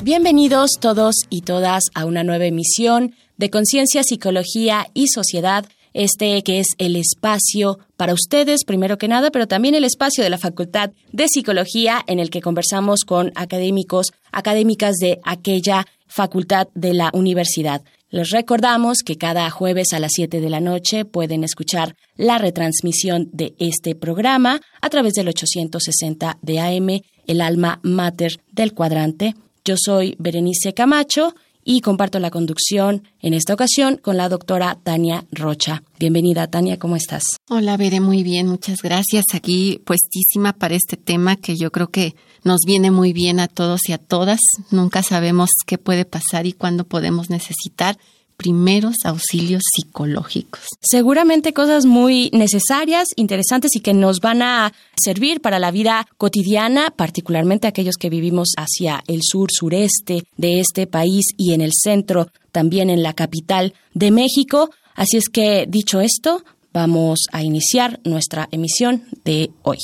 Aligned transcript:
Bienvenidos 0.00 0.78
todos 0.80 1.16
y 1.28 1.40
todas 1.40 1.82
a 1.92 2.04
una 2.04 2.22
nueva 2.22 2.46
emisión 2.46 3.16
de 3.36 3.50
Conciencia, 3.50 4.04
Psicología 4.04 4.86
y 4.94 5.08
Sociedad, 5.08 5.66
este 5.92 6.40
que 6.44 6.60
es 6.60 6.68
el 6.78 6.94
espacio 6.94 7.80
para 7.96 8.14
ustedes, 8.14 8.64
primero 8.64 8.96
que 8.96 9.08
nada, 9.08 9.32
pero 9.32 9.48
también 9.48 9.74
el 9.74 9.82
espacio 9.82 10.22
de 10.22 10.30
la 10.30 10.38
Facultad 10.38 10.92
de 11.10 11.26
Psicología 11.26 12.00
en 12.06 12.20
el 12.20 12.30
que 12.30 12.40
conversamos 12.40 13.00
con 13.04 13.32
académicos, 13.34 14.12
académicas 14.30 14.98
de 14.98 15.18
aquella 15.24 15.84
facultad 16.06 16.68
de 16.76 16.94
la 16.94 17.10
universidad. 17.12 17.82
Les 18.10 18.30
recordamos 18.30 18.98
que 19.04 19.18
cada 19.18 19.50
jueves 19.50 19.92
a 19.92 19.98
las 19.98 20.12
7 20.14 20.40
de 20.40 20.48
la 20.48 20.60
noche 20.60 21.06
pueden 21.06 21.42
escuchar 21.42 21.96
la 22.16 22.38
retransmisión 22.38 23.30
de 23.32 23.56
este 23.58 23.96
programa 23.96 24.60
a 24.80 24.90
través 24.90 25.14
del 25.14 25.26
860 25.26 26.38
de 26.40 26.60
AM, 26.60 27.00
el 27.26 27.40
alma 27.40 27.80
mater 27.82 28.40
del 28.52 28.74
cuadrante 28.74 29.34
yo 29.68 29.74
soy 29.76 30.16
Berenice 30.18 30.72
Camacho 30.72 31.34
y 31.62 31.82
comparto 31.82 32.18
la 32.20 32.30
conducción 32.30 33.02
en 33.20 33.34
esta 33.34 33.52
ocasión 33.52 33.98
con 33.98 34.16
la 34.16 34.30
doctora 34.30 34.78
Tania 34.82 35.26
Rocha. 35.30 35.82
Bienvenida, 35.98 36.46
Tania, 36.46 36.78
¿cómo 36.78 36.96
estás? 36.96 37.22
Hola, 37.50 37.76
Bere, 37.76 38.00
muy 38.00 38.22
bien, 38.22 38.46
muchas 38.46 38.80
gracias. 38.80 39.26
Aquí 39.34 39.82
puestísima 39.84 40.54
para 40.54 40.74
este 40.74 40.96
tema 40.96 41.36
que 41.36 41.54
yo 41.58 41.70
creo 41.70 41.88
que 41.88 42.14
nos 42.44 42.60
viene 42.66 42.90
muy 42.90 43.12
bien 43.12 43.40
a 43.40 43.46
todos 43.46 43.90
y 43.90 43.92
a 43.92 43.98
todas. 43.98 44.40
Nunca 44.70 45.02
sabemos 45.02 45.50
qué 45.66 45.76
puede 45.76 46.06
pasar 46.06 46.46
y 46.46 46.54
cuándo 46.54 46.84
podemos 46.84 47.28
necesitar 47.28 47.98
primeros 48.38 48.94
auxilios 49.04 49.62
psicológicos. 49.74 50.62
Seguramente 50.80 51.52
cosas 51.52 51.84
muy 51.84 52.30
necesarias, 52.32 53.08
interesantes 53.16 53.74
y 53.74 53.80
que 53.80 53.92
nos 53.92 54.20
van 54.20 54.42
a 54.42 54.72
servir 54.96 55.42
para 55.42 55.58
la 55.58 55.72
vida 55.72 56.06
cotidiana, 56.16 56.90
particularmente 56.96 57.66
aquellos 57.66 57.96
que 57.96 58.08
vivimos 58.08 58.52
hacia 58.56 59.02
el 59.08 59.20
sur, 59.22 59.50
sureste 59.52 60.22
de 60.36 60.60
este 60.60 60.86
país 60.86 61.26
y 61.36 61.52
en 61.52 61.60
el 61.60 61.72
centro, 61.74 62.28
también 62.52 62.90
en 62.90 63.02
la 63.02 63.12
capital 63.12 63.74
de 63.92 64.12
México. 64.12 64.70
Así 64.94 65.16
es 65.16 65.28
que, 65.28 65.66
dicho 65.68 66.00
esto, 66.00 66.44
vamos 66.72 67.26
a 67.32 67.42
iniciar 67.42 67.98
nuestra 68.04 68.48
emisión 68.52 69.02
de 69.24 69.50
hoy. 69.62 69.78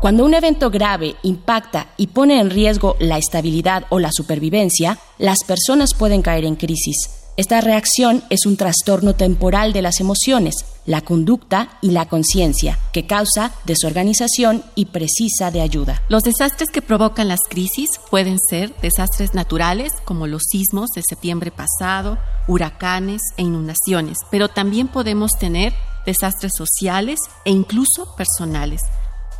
Cuando 0.00 0.24
un 0.24 0.34
evento 0.34 0.68
grave 0.68 1.14
impacta 1.22 1.94
y 1.96 2.08
pone 2.08 2.40
en 2.40 2.50
riesgo 2.50 2.96
la 2.98 3.18
estabilidad 3.18 3.84
o 3.88 4.00
la 4.00 4.10
supervivencia, 4.12 4.98
las 5.18 5.44
personas 5.44 5.94
pueden 5.94 6.22
caer 6.22 6.44
en 6.44 6.56
crisis 6.56 7.21
esta 7.38 7.62
reacción 7.62 8.22
es 8.28 8.44
un 8.44 8.58
trastorno 8.58 9.14
temporal 9.14 9.72
de 9.72 9.80
las 9.80 10.00
emociones, 10.00 10.54
la 10.84 11.00
conducta 11.00 11.78
y 11.80 11.90
la 11.90 12.06
conciencia, 12.06 12.78
que 12.92 13.06
causa 13.06 13.52
desorganización 13.64 14.62
y 14.74 14.86
precisa 14.86 15.50
de 15.50 15.62
ayuda. 15.62 16.02
Los 16.10 16.24
desastres 16.24 16.68
que 16.70 16.82
provocan 16.82 17.28
las 17.28 17.40
crisis 17.48 17.88
pueden 18.10 18.38
ser 18.38 18.74
desastres 18.82 19.32
naturales, 19.32 19.92
como 20.04 20.26
los 20.26 20.42
sismos 20.50 20.90
de 20.90 21.02
septiembre 21.08 21.50
pasado, 21.50 22.18
huracanes 22.48 23.22
e 23.38 23.42
inundaciones, 23.42 24.18
pero 24.30 24.48
también 24.48 24.88
podemos 24.88 25.30
tener 25.32 25.72
desastres 26.04 26.52
sociales 26.54 27.18
e 27.46 27.50
incluso 27.50 28.14
personales. 28.14 28.82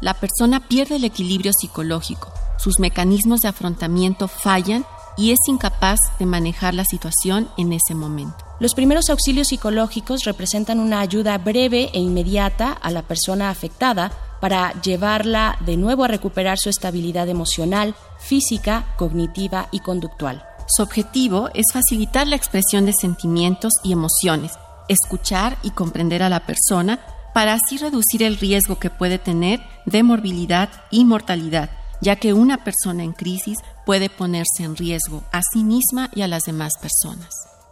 La 0.01 0.15
persona 0.15 0.67
pierde 0.67 0.97
el 0.97 1.05
equilibrio 1.05 1.53
psicológico, 1.53 2.33
sus 2.57 2.79
mecanismos 2.79 3.41
de 3.41 3.49
afrontamiento 3.49 4.29
fallan 4.29 4.87
y 5.17 5.33
es 5.33 5.39
incapaz 5.47 5.99
de 6.19 6.27
manejar 6.27 6.75
la 6.75 6.85
situación 6.85 7.49
en 7.57 7.73
ese 7.73 7.95
momento. 7.95 8.37
Los 8.61 8.75
primeros 8.75 9.11
auxilios 9.11 9.49
psicológicos 9.49 10.25
representan 10.25 10.81
una 10.81 11.01
ayuda 11.01 11.37
breve 11.39 11.91
e 11.93 11.99
inmediata 11.99 12.73
a 12.73 12.91
la 12.91 13.03
persona 13.03 13.51
afectada 13.51 14.13
para 14.41 14.73
llevarla 14.83 15.57
de 15.65 15.77
nuevo 15.77 16.05
a 16.05 16.09
recuperar 16.09 16.59
su 16.59 16.69
estabilidad 16.69 17.29
emocional, 17.29 17.95
física, 18.19 18.87
cognitiva 18.97 19.69
y 19.71 19.81
conductual. 19.81 20.45
Su 20.69 20.83
objetivo 20.83 21.51
es 21.55 21.67
facilitar 21.73 22.27
la 22.27 22.37
expresión 22.37 22.87
de 22.87 22.93
sentimientos 22.93 23.73
y 23.83 23.93
emociones, 23.93 24.53
escuchar 24.89 25.59
y 25.63 25.71
comprender 25.71 26.23
a 26.23 26.29
la 26.29 26.47
persona 26.47 27.01
para 27.35 27.55
así 27.55 27.79
reducir 27.79 28.23
el 28.23 28.37
riesgo 28.37 28.79
que 28.79 28.91
puede 28.91 29.19
tener 29.19 29.61
de 29.87 30.03
morbilidad 30.03 30.69
y 30.91 31.05
mortalidad 31.05 31.71
ya 32.03 32.17
que 32.17 32.35
una 32.35 32.65
persona 32.65 33.05
en 33.05 33.13
crisis 33.13 33.59
puede 33.85 34.09
ponerse 34.11 34.63
en 34.65 34.77
riesgo 34.77 35.23
a 35.33 35.41
sí 35.53 35.65
misma 35.65 36.11
y 36.15 36.23
a 36.23 36.29
las 36.29 36.45
demás 36.45 36.75
personas. 36.81 37.31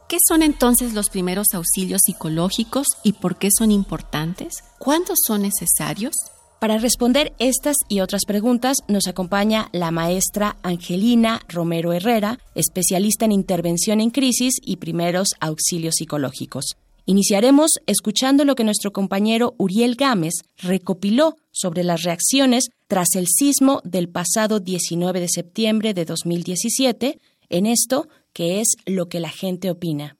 ¿Qué 0.09 0.19
son 0.27 0.43
entonces 0.43 0.93
los 0.93 1.09
primeros 1.09 1.49
auxilios 1.55 2.01
psicológicos 2.05 2.89
y 3.05 3.13
por 3.13 3.39
qué 3.39 3.49
son 3.57 3.71
importantes? 3.71 4.55
¿Cuándo 4.79 5.15
son 5.27 5.43
necesarios? 5.43 6.15
Para 6.59 6.79
responder 6.79 7.33
estas 7.39 7.77
y 7.89 8.01
otras 8.01 8.23
preguntas 8.27 8.77
nos 8.87 9.07
acompaña 9.07 9.71
la 9.73 9.91
maestra 9.93 10.57
Angelina 10.63 11.41
Romero 11.49 11.93
Herrera, 11.93 12.39
especialista 12.55 13.25
en 13.25 13.33
intervención 13.33 14.01
en 14.01 14.11
crisis 14.11 14.55
y 14.61 14.77
primeros 14.77 15.29
auxilios 15.41 15.95
psicológicos. 15.97 16.77
Iniciaremos 17.07 17.71
escuchando 17.87 18.45
lo 18.45 18.55
que 18.57 18.65
nuestro 18.65 18.93
compañero 18.93 19.55
Uriel 19.59 19.95
Gámez 19.95 20.35
recopiló 20.59 21.37
sobre 21.53 21.85
las 21.85 22.03
reacciones 22.03 22.71
tras 22.87 23.15
el 23.15 23.27
sismo 23.27 23.81
del 23.85 24.09
pasado 24.09 24.61
19 24.61 25.21
de 25.21 25.29
septiembre 25.29 25.95
de 25.95 26.05
2017 26.05 27.19
en 27.49 27.67
esto 27.67 28.09
que 28.33 28.61
es 28.61 28.77
lo 28.87 29.09
que 29.09 29.21
la 29.21 29.31
gente 29.31 29.71
opina. 29.71 30.17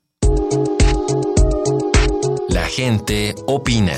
La 2.49 2.67
gente 2.67 3.35
opina. 3.47 3.95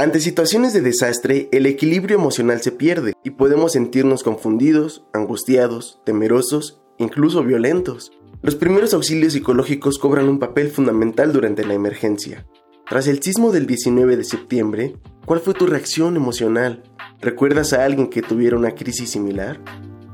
Ante 0.00 0.18
situaciones 0.20 0.72
de 0.72 0.80
desastre, 0.80 1.50
el 1.52 1.66
equilibrio 1.66 2.16
emocional 2.16 2.62
se 2.62 2.72
pierde 2.72 3.12
y 3.22 3.32
podemos 3.32 3.72
sentirnos 3.72 4.22
confundidos, 4.22 5.04
angustiados, 5.12 6.00
temerosos, 6.06 6.79
incluso 7.00 7.42
violentos. 7.42 8.12
Los 8.42 8.54
primeros 8.54 8.94
auxilios 8.94 9.32
psicológicos 9.32 9.98
cobran 9.98 10.28
un 10.28 10.38
papel 10.38 10.70
fundamental 10.70 11.32
durante 11.32 11.64
la 11.64 11.74
emergencia. 11.74 12.46
Tras 12.88 13.06
el 13.06 13.22
sismo 13.22 13.52
del 13.52 13.66
19 13.66 14.16
de 14.16 14.24
septiembre, 14.24 14.96
¿cuál 15.24 15.40
fue 15.40 15.54
tu 15.54 15.66
reacción 15.66 16.16
emocional? 16.16 16.82
¿Recuerdas 17.20 17.72
a 17.72 17.84
alguien 17.84 18.08
que 18.08 18.22
tuviera 18.22 18.56
una 18.56 18.74
crisis 18.74 19.10
similar? 19.10 19.60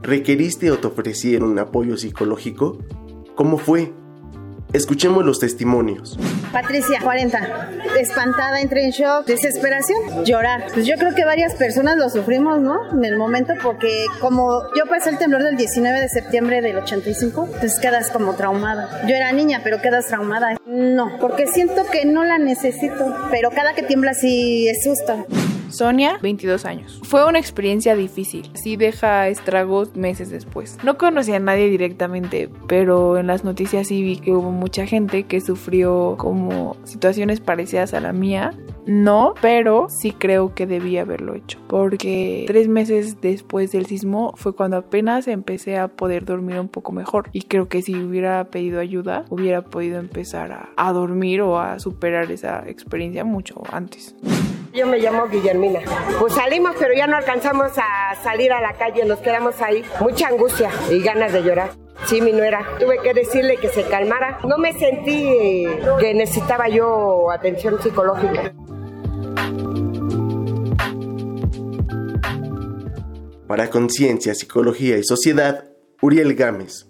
¿Requeriste 0.03 0.71
o 0.71 0.79
te 0.79 0.87
ofrecieron 0.87 1.59
apoyo 1.59 1.97
psicológico? 1.97 2.79
¿Cómo 3.35 3.59
fue? 3.59 3.93
Escuchemos 4.73 5.25
los 5.25 5.39
testimonios. 5.41 6.19
Patricia, 6.53 7.01
40. 7.03 7.71
Espantada, 7.99 8.61
entré 8.61 8.85
en 8.85 8.91
shock, 8.91 9.27
desesperación, 9.27 10.25
llorar. 10.25 10.67
Pues 10.75 10.87
yo 10.87 10.97
creo 10.97 11.15
que 11.15 11.25
varias 11.25 11.55
personas 11.55 11.97
lo 11.97 12.11
sufrimos, 12.11 12.61
¿no? 12.61 12.93
En 12.93 13.05
el 13.05 13.17
momento, 13.17 13.55
porque 13.63 14.05
como 14.21 14.63
yo 14.77 14.87
pasé 14.89 15.11
el 15.11 15.19
temblor 15.19 15.43
del 15.43 15.57
19 15.57 16.01
de 16.01 16.09
septiembre 16.09 16.61
del 16.61 16.77
85, 16.77 17.49
pues 17.61 17.79
quedas 17.79 18.11
como 18.11 18.35
traumada. 18.35 19.03
Yo 19.07 19.15
era 19.15 19.33
niña, 19.33 19.61
pero 19.65 19.81
quedas 19.81 20.07
traumada. 20.09 20.57
No, 20.67 21.19
porque 21.21 21.47
siento 21.47 21.85
que 21.91 22.05
no 22.05 22.25
la 22.25 22.39
necesito, 22.39 23.17
pero 23.31 23.51
cada 23.51 23.75
que 23.75 23.83
tiembla 23.83 24.15
sí 24.15 24.69
es 24.69 24.83
susto. 24.83 25.27
Sonia, 25.71 26.19
22 26.23 26.65
años. 26.65 27.01
Fue 27.03 27.27
una 27.27 27.39
experiencia 27.39 27.95
difícil, 27.95 28.51
sí 28.55 28.77
deja 28.77 29.29
estragos 29.29 29.97
meses 29.97 30.31
después. 30.31 30.79
No 30.83 30.99
conocí 30.99 31.33
a 31.33 31.39
nadie 31.39 31.69
directamente, 31.69 32.49
pero 32.67 33.19
en 33.19 33.27
las 33.27 33.45
noticias 33.45 33.89
sí 33.89 34.03
vi 34.03 34.19
que 34.19 34.33
hubo 34.33 34.51
mucha 34.51 34.87
gente 34.87 35.25
que 35.25 35.41
sufrió 35.41 36.17
como 36.19 36.77
situaciones 36.85 37.41
parecidas 37.41 37.95
a 37.95 38.01
la 38.01 38.13
mía. 38.13 38.53
No, 38.87 39.35
pero 39.43 39.89
sí 39.89 40.13
creo 40.13 40.55
que 40.55 40.65
debía 40.67 41.03
haberlo 41.03 41.35
hecho, 41.35 41.59
porque 41.67 42.45
tres 42.47 42.69
meses 42.69 43.21
después 43.21 43.73
del 43.73 43.87
sismo 43.87 44.33
fue 44.37 44.55
cuando 44.55 44.77
apenas 44.77 45.27
empecé 45.27 45.77
a 45.77 45.89
poder 45.89 46.25
dormir 46.25 46.61
un 46.61 46.69
poco 46.69 46.93
mejor 46.93 47.29
y 47.33 47.43
creo 47.43 47.69
que 47.69 47.83
si 47.83 47.97
hubiera 47.97 48.45
pedido 48.45 48.79
ayuda 48.79 49.25
hubiera 49.29 49.63
podido 49.63 49.99
empezar 49.99 50.53
a, 50.53 50.69
a 50.77 50.93
dormir 50.93 51.41
o 51.41 51.59
a 51.59 51.81
superar 51.81 52.31
esa 52.31 52.63
experiencia 52.69 53.25
mucho 53.25 53.61
antes. 53.73 54.15
Yo 54.73 54.87
me 54.87 54.99
llamo 54.99 55.27
Guillermina. 55.29 55.81
Pues 56.19 56.35
salimos, 56.35 56.75
pero 56.79 56.95
ya 56.95 57.07
no 57.07 57.17
alcanzamos 57.17 57.73
a 57.79 58.15
salir 58.23 58.53
a 58.53 58.61
la 58.61 58.75
calle, 58.75 59.05
nos 59.05 59.19
quedamos 59.21 59.61
ahí. 59.63 59.85
Mucha 60.01 60.29
angustia 60.29 60.71
y 60.91 61.01
ganas 61.03 61.33
de 61.33 61.43
llorar. 61.43 61.71
Sí, 62.07 62.21
mi 62.21 62.33
nuera. 62.33 62.67
Tuve 62.79 62.99
que 63.03 63.15
decirle 63.15 63.57
que 63.57 63.69
se 63.69 63.83
calmara. 63.85 64.39
No 64.47 64.59
me 64.59 64.73
sentí 64.75 65.27
eh, 65.29 65.81
que 65.99 66.15
necesitaba 66.15 66.69
yo 66.69 67.31
atención 67.31 67.81
psicológica. 67.83 68.53
Para 73.47 73.71
Conciencia, 73.71 74.35
Psicología 74.35 74.99
y 74.99 75.05
Sociedad, 75.05 75.65
Uriel 76.03 76.35
Gámez. 76.35 76.87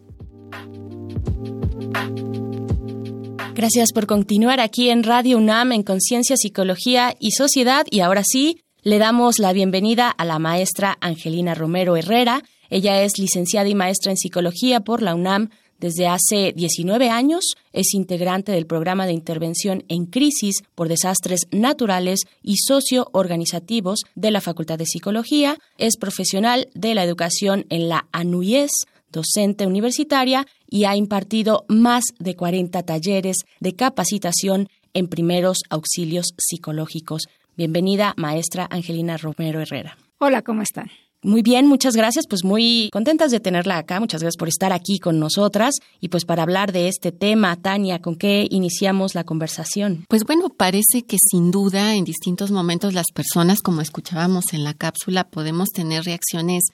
Gracias 3.57 3.95
por 3.95 4.07
continuar 4.07 4.61
aquí 4.61 4.91
en 4.91 5.03
Radio 5.03 5.39
UNAM 5.39 5.73
en 5.73 5.83
Conciencia, 5.83 6.37
Psicología 6.37 7.17
y 7.19 7.31
Sociedad. 7.31 7.87
Y 7.91 8.01
ahora 8.01 8.23
sí, 8.23 8.61
le 8.83 8.99
damos 8.99 9.39
la 9.39 9.55
bienvenida 9.55 10.11
a 10.11 10.27
la 10.27 10.39
maestra 10.39 10.99
Angelina 11.01 11.55
Romero 11.55 11.97
Herrera. 11.97 12.43
Ella 12.69 13.01
es 13.01 13.19
licenciada 13.19 13.67
y 13.67 13.75
maestra 13.75 14.13
en 14.13 14.19
Psicología 14.19 14.81
por 14.81 15.01
la 15.01 15.15
UNAM 15.15 15.49
desde 15.81 16.07
hace 16.07 16.53
19 16.55 17.09
años. 17.09 17.55
Es 17.73 17.95
integrante 17.95 18.53
del 18.53 18.67
programa 18.67 19.07
de 19.07 19.15
intervención 19.15 19.85
en 19.89 20.05
crisis 20.05 20.57
por 20.75 20.89
desastres 20.89 21.47
naturales 21.51 22.25
y 22.43 22.59
socioorganizativos 22.59 24.03
de 24.15 24.33
la 24.33 24.43
Facultad 24.43 24.77
de 24.77 24.85
Psicología. 24.85 25.57
Es 25.79 25.97
profesional 25.97 26.69
de 26.75 26.95
la 26.95 27.05
educación 27.05 27.65
en 27.71 27.89
la 27.89 28.07
ANUYES 28.13 28.71
docente 29.11 29.67
universitaria 29.67 30.47
y 30.69 30.85
ha 30.85 30.97
impartido 30.97 31.65
más 31.69 32.05
de 32.19 32.37
40 32.37 32.83
talleres 32.83 33.37
de 33.61 33.75
capacitación 33.75 34.69
en 34.95 35.09
primeros 35.09 35.59
auxilios 35.71 36.35
psicológicos. 36.39 37.29
Bienvenida, 37.57 38.15
maestra 38.17 38.67
Angelina 38.71 39.17
Romero 39.17 39.61
Herrera. 39.61 39.97
Hola, 40.19 40.43
¿cómo 40.43 40.63
están? 40.63 40.91
Muy 41.23 41.43
bien, 41.43 41.67
muchas 41.67 41.97
gracias. 41.97 42.27
Pues 42.29 42.45
muy 42.45 42.89
contentas 42.93 43.31
de 43.31 43.41
tenerla 43.41 43.79
acá. 43.79 43.99
Muchas 43.99 44.23
gracias 44.23 44.39
por 44.39 44.49
estar 44.49 44.73
aquí 44.73 44.99
con 44.99 45.19
nosotras. 45.19 45.75
Y 46.01 46.09
pues 46.09 46.25
para 46.25 46.45
hablar 46.45 46.73
de 46.73 46.89
este 46.89 47.11
tema, 47.11 47.57
Tania, 47.57 48.01
¿con 48.01 48.17
qué 48.17 48.47
iniciamos 48.49 49.15
la 49.15 49.25
conversación? 49.25 50.05
Pues 50.09 50.25
bueno, 50.25 50.51
parece 50.51 51.03
que 51.03 51.17
sin 51.19 51.51
duda 51.51 51.97
en 51.97 52.05
distintos 52.05 52.53
momentos 52.53 52.95
las 52.95 53.07
personas, 53.13 53.61
como 53.61 53.81
escuchábamos 53.81 54.53
en 54.53 54.63
la 54.63 54.75
cápsula, 54.75 55.29
podemos 55.29 55.71
tener 55.71 56.05
reacciones 56.05 56.65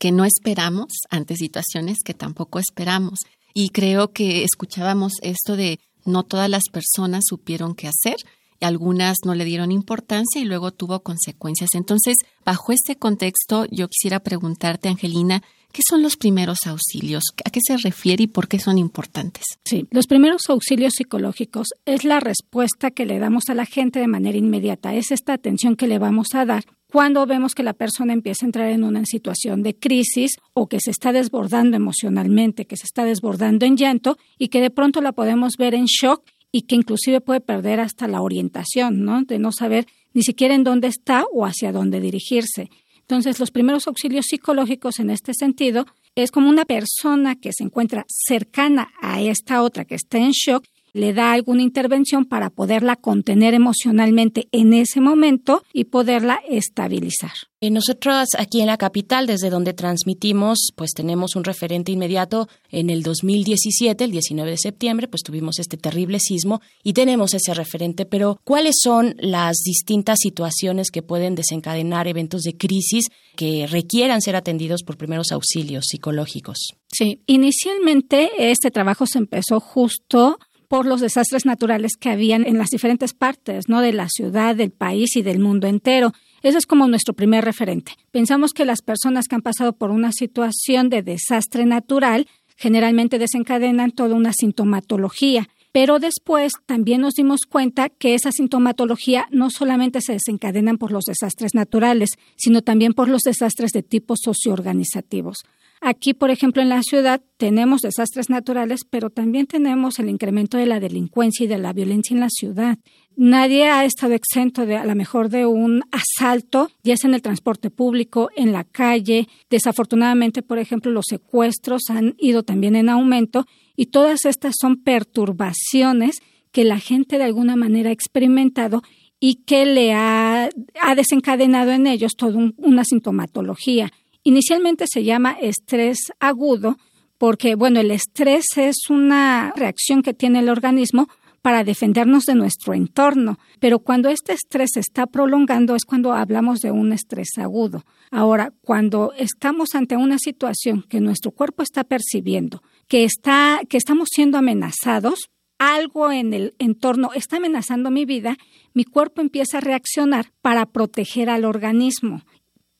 que 0.00 0.10
no 0.12 0.24
esperamos 0.24 0.88
ante 1.10 1.36
situaciones 1.36 1.98
que 2.02 2.14
tampoco 2.14 2.58
esperamos. 2.58 3.20
Y 3.52 3.68
creo 3.68 4.12
que 4.12 4.44
escuchábamos 4.44 5.12
esto 5.20 5.56
de 5.56 5.78
no 6.06 6.24
todas 6.24 6.48
las 6.48 6.64
personas 6.72 7.24
supieron 7.28 7.74
qué 7.74 7.86
hacer, 7.86 8.16
algunas 8.62 9.18
no 9.26 9.34
le 9.34 9.44
dieron 9.44 9.70
importancia 9.70 10.40
y 10.40 10.46
luego 10.46 10.72
tuvo 10.72 11.00
consecuencias. 11.02 11.70
Entonces, 11.74 12.16
bajo 12.46 12.72
este 12.72 12.96
contexto, 12.96 13.66
yo 13.70 13.88
quisiera 13.88 14.20
preguntarte, 14.20 14.88
Angelina, 14.88 15.42
¿qué 15.72 15.82
son 15.88 16.02
los 16.02 16.16
primeros 16.16 16.58
auxilios? 16.66 17.24
¿A 17.44 17.50
qué 17.50 17.60
se 17.66 17.76
refiere 17.76 18.24
y 18.24 18.26
por 18.26 18.48
qué 18.48 18.58
son 18.58 18.78
importantes? 18.78 19.44
Sí, 19.64 19.86
los 19.90 20.06
primeros 20.06 20.42
auxilios 20.48 20.94
psicológicos 20.96 21.68
es 21.86 22.04
la 22.04 22.20
respuesta 22.20 22.90
que 22.90 23.06
le 23.06 23.18
damos 23.18 23.48
a 23.48 23.54
la 23.54 23.66
gente 23.66 24.00
de 24.00 24.06
manera 24.06 24.38
inmediata, 24.38 24.94
es 24.94 25.10
esta 25.10 25.32
atención 25.32 25.76
que 25.76 25.86
le 25.86 25.98
vamos 25.98 26.34
a 26.34 26.44
dar 26.44 26.64
cuando 26.90 27.24
vemos 27.24 27.54
que 27.54 27.62
la 27.62 27.72
persona 27.72 28.12
empieza 28.12 28.44
a 28.44 28.48
entrar 28.48 28.68
en 28.68 28.82
una 28.82 29.04
situación 29.04 29.62
de 29.62 29.76
crisis 29.76 30.32
o 30.54 30.68
que 30.68 30.80
se 30.80 30.90
está 30.90 31.12
desbordando 31.12 31.76
emocionalmente, 31.76 32.66
que 32.66 32.76
se 32.76 32.84
está 32.84 33.04
desbordando 33.04 33.64
en 33.64 33.76
llanto 33.76 34.18
y 34.38 34.48
que 34.48 34.60
de 34.60 34.70
pronto 34.70 35.00
la 35.00 35.12
podemos 35.12 35.52
ver 35.56 35.74
en 35.74 35.84
shock 35.84 36.22
y 36.52 36.62
que 36.62 36.74
inclusive 36.74 37.20
puede 37.20 37.40
perder 37.40 37.78
hasta 37.80 38.08
la 38.08 38.22
orientación, 38.22 39.04
¿no? 39.04 39.22
De 39.22 39.38
no 39.38 39.52
saber 39.52 39.86
ni 40.14 40.22
siquiera 40.22 40.54
en 40.54 40.64
dónde 40.64 40.88
está 40.88 41.24
o 41.32 41.46
hacia 41.46 41.70
dónde 41.70 42.00
dirigirse. 42.00 42.70
Entonces, 43.10 43.40
los 43.40 43.50
primeros 43.50 43.88
auxilios 43.88 44.26
psicológicos 44.26 45.00
en 45.00 45.10
este 45.10 45.34
sentido 45.34 45.84
es 46.14 46.30
como 46.30 46.48
una 46.48 46.64
persona 46.64 47.34
que 47.34 47.50
se 47.52 47.64
encuentra 47.64 48.04
cercana 48.06 48.92
a 49.02 49.20
esta 49.20 49.64
otra 49.64 49.84
que 49.84 49.96
está 49.96 50.18
en 50.18 50.30
shock 50.30 50.64
le 50.92 51.12
da 51.12 51.32
alguna 51.32 51.62
intervención 51.62 52.24
para 52.24 52.50
poderla 52.50 52.96
contener 52.96 53.54
emocionalmente 53.54 54.48
en 54.52 54.72
ese 54.72 55.00
momento 55.00 55.62
y 55.72 55.84
poderla 55.84 56.40
estabilizar. 56.48 57.32
Y 57.62 57.70
nosotros 57.70 58.28
aquí 58.38 58.62
en 58.62 58.68
la 58.68 58.78
capital, 58.78 59.26
desde 59.26 59.50
donde 59.50 59.74
transmitimos, 59.74 60.70
pues 60.76 60.92
tenemos 60.92 61.36
un 61.36 61.44
referente 61.44 61.92
inmediato. 61.92 62.48
En 62.70 62.88
el 62.88 63.02
2017, 63.02 64.02
el 64.02 64.12
19 64.12 64.52
de 64.52 64.56
septiembre, 64.56 65.08
pues 65.08 65.22
tuvimos 65.22 65.58
este 65.58 65.76
terrible 65.76 66.20
sismo 66.20 66.62
y 66.82 66.94
tenemos 66.94 67.34
ese 67.34 67.52
referente. 67.52 68.06
Pero, 68.06 68.40
¿cuáles 68.44 68.76
son 68.82 69.14
las 69.18 69.58
distintas 69.58 70.20
situaciones 70.22 70.90
que 70.90 71.02
pueden 71.02 71.34
desencadenar 71.34 72.08
eventos 72.08 72.44
de 72.44 72.56
crisis 72.56 73.08
que 73.36 73.66
requieran 73.66 74.22
ser 74.22 74.36
atendidos 74.36 74.82
por 74.82 74.96
primeros 74.96 75.30
auxilios 75.30 75.84
psicológicos? 75.86 76.76
Sí, 76.90 77.20
inicialmente 77.26 78.50
este 78.50 78.70
trabajo 78.70 79.04
se 79.04 79.18
empezó 79.18 79.60
justo 79.60 80.38
por 80.70 80.86
los 80.86 81.00
desastres 81.00 81.46
naturales 81.46 81.96
que 81.98 82.10
habían 82.10 82.46
en 82.46 82.56
las 82.56 82.68
diferentes 82.68 83.12
partes, 83.12 83.68
¿no? 83.68 83.80
De 83.80 83.92
la 83.92 84.08
ciudad, 84.08 84.54
del 84.54 84.70
país 84.70 85.16
y 85.16 85.22
del 85.22 85.40
mundo 85.40 85.66
entero. 85.66 86.12
Ese 86.42 86.58
es 86.58 86.66
como 86.66 86.86
nuestro 86.86 87.12
primer 87.12 87.44
referente. 87.44 87.94
Pensamos 88.12 88.52
que 88.52 88.64
las 88.64 88.80
personas 88.80 89.26
que 89.26 89.34
han 89.34 89.42
pasado 89.42 89.72
por 89.72 89.90
una 89.90 90.12
situación 90.12 90.88
de 90.88 91.02
desastre 91.02 91.66
natural 91.66 92.28
generalmente 92.54 93.18
desencadenan 93.18 93.90
toda 93.90 94.14
una 94.14 94.32
sintomatología. 94.32 95.48
Pero 95.72 95.98
después 95.98 96.52
también 96.66 97.00
nos 97.00 97.14
dimos 97.14 97.40
cuenta 97.48 97.88
que 97.88 98.14
esa 98.14 98.30
sintomatología 98.30 99.26
no 99.32 99.50
solamente 99.50 100.00
se 100.00 100.12
desencadenan 100.12 100.78
por 100.78 100.92
los 100.92 101.04
desastres 101.04 101.52
naturales, 101.52 102.10
sino 102.36 102.62
también 102.62 102.92
por 102.92 103.08
los 103.08 103.22
desastres 103.22 103.72
de 103.72 103.82
tipo 103.82 104.14
socioorganizativos. 104.16 105.38
Aquí, 105.82 106.12
por 106.12 106.30
ejemplo, 106.30 106.60
en 106.60 106.68
la 106.68 106.82
ciudad 106.82 107.22
tenemos 107.38 107.80
desastres 107.80 108.28
naturales, 108.28 108.80
pero 108.88 109.08
también 109.08 109.46
tenemos 109.46 109.98
el 109.98 110.10
incremento 110.10 110.58
de 110.58 110.66
la 110.66 110.78
delincuencia 110.78 111.44
y 111.44 111.48
de 111.48 111.56
la 111.56 111.72
violencia 111.72 112.12
en 112.12 112.20
la 112.20 112.28
ciudad. 112.28 112.78
Nadie 113.16 113.68
ha 113.68 113.84
estado 113.84 114.12
exento 114.12 114.66
de 114.66 114.76
a 114.76 114.84
lo 114.84 114.94
mejor 114.94 115.30
de 115.30 115.46
un 115.46 115.82
asalto, 115.90 116.70
ya 116.82 116.96
sea 116.96 117.08
en 117.08 117.14
el 117.14 117.22
transporte 117.22 117.70
público, 117.70 118.28
en 118.36 118.52
la 118.52 118.64
calle. 118.64 119.26
Desafortunadamente, 119.48 120.42
por 120.42 120.58
ejemplo, 120.58 120.92
los 120.92 121.06
secuestros 121.08 121.84
han 121.88 122.14
ido 122.18 122.42
también 122.42 122.76
en 122.76 122.90
aumento 122.90 123.46
y 123.74 123.86
todas 123.86 124.26
estas 124.26 124.56
son 124.60 124.82
perturbaciones 124.82 126.18
que 126.52 126.64
la 126.64 126.78
gente 126.78 127.16
de 127.16 127.24
alguna 127.24 127.56
manera 127.56 127.88
ha 127.88 127.92
experimentado 127.92 128.82
y 129.18 129.44
que 129.44 129.66
le 129.66 129.92
ha, 129.92 130.48
desencadenado 130.96 131.72
en 131.72 131.86
ellos 131.86 132.12
toda 132.16 132.52
una 132.56 132.84
sintomatología. 132.84 133.92
Inicialmente 134.22 134.84
se 134.90 135.04
llama 135.04 135.36
estrés 135.40 135.98
agudo 136.18 136.76
porque, 137.16 137.54
bueno, 137.54 137.80
el 137.80 137.90
estrés 137.90 138.44
es 138.56 138.88
una 138.88 139.52
reacción 139.56 140.02
que 140.02 140.14
tiene 140.14 140.38
el 140.38 140.48
organismo 140.48 141.08
para 141.42 141.64
defendernos 141.64 142.24
de 142.24 142.34
nuestro 142.34 142.74
entorno, 142.74 143.38
pero 143.60 143.78
cuando 143.78 144.08
este 144.08 144.32
estrés 144.32 144.70
se 144.74 144.80
está 144.80 145.06
prolongando 145.06 145.74
es 145.74 145.84
cuando 145.84 146.12
hablamos 146.12 146.60
de 146.60 146.70
un 146.70 146.92
estrés 146.92 147.30
agudo. 147.38 147.84
Ahora, 148.10 148.52
cuando 148.62 149.12
estamos 149.16 149.74
ante 149.74 149.96
una 149.96 150.18
situación 150.18 150.84
que 150.88 151.00
nuestro 151.00 151.30
cuerpo 151.30 151.62
está 151.62 151.84
percibiendo, 151.84 152.62
que 152.88 153.04
está 153.04 153.60
que 153.68 153.76
estamos 153.76 154.08
siendo 154.12 154.36
amenazados, 154.36 155.30
algo 155.58 156.10
en 156.10 156.32
el 156.32 156.54
entorno 156.58 157.10
está 157.14 157.36
amenazando 157.36 157.90
mi 157.90 158.04
vida, 158.04 158.36
mi 158.72 158.84
cuerpo 158.84 159.20
empieza 159.20 159.58
a 159.58 159.62
reaccionar 159.62 160.32
para 160.40 160.66
proteger 160.66 161.28
al 161.28 161.44
organismo 161.44 162.22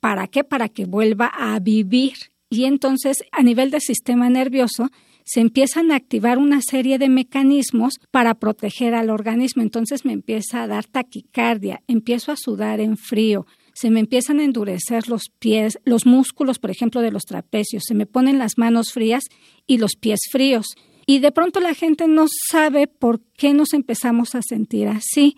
¿Para 0.00 0.26
qué? 0.26 0.44
Para 0.44 0.68
que 0.68 0.86
vuelva 0.86 1.26
a 1.26 1.58
vivir. 1.60 2.14
Y 2.48 2.64
entonces, 2.64 3.18
a 3.32 3.42
nivel 3.42 3.70
del 3.70 3.80
sistema 3.80 4.28
nervioso, 4.28 4.90
se 5.24 5.40
empiezan 5.40 5.92
a 5.92 5.96
activar 5.96 6.38
una 6.38 6.60
serie 6.60 6.98
de 6.98 7.08
mecanismos 7.08 7.94
para 8.10 8.34
proteger 8.34 8.94
al 8.94 9.10
organismo. 9.10 9.62
Entonces 9.62 10.04
me 10.04 10.12
empieza 10.12 10.62
a 10.62 10.66
dar 10.66 10.86
taquicardia, 10.86 11.82
empiezo 11.86 12.32
a 12.32 12.36
sudar 12.36 12.80
en 12.80 12.96
frío, 12.96 13.46
se 13.72 13.90
me 13.90 14.00
empiezan 14.00 14.40
a 14.40 14.44
endurecer 14.44 15.08
los 15.08 15.30
pies, 15.38 15.78
los 15.84 16.04
músculos, 16.04 16.58
por 16.58 16.70
ejemplo, 16.70 17.00
de 17.00 17.12
los 17.12 17.22
trapecios, 17.22 17.84
se 17.86 17.94
me 17.94 18.06
ponen 18.06 18.38
las 18.38 18.58
manos 18.58 18.92
frías 18.92 19.24
y 19.66 19.78
los 19.78 19.92
pies 19.94 20.20
fríos. 20.30 20.66
Y 21.06 21.20
de 21.20 21.32
pronto 21.32 21.60
la 21.60 21.74
gente 21.74 22.06
no 22.08 22.26
sabe 22.50 22.86
por 22.86 23.20
qué 23.36 23.54
nos 23.54 23.72
empezamos 23.72 24.34
a 24.34 24.42
sentir 24.42 24.88
así. 24.88 25.36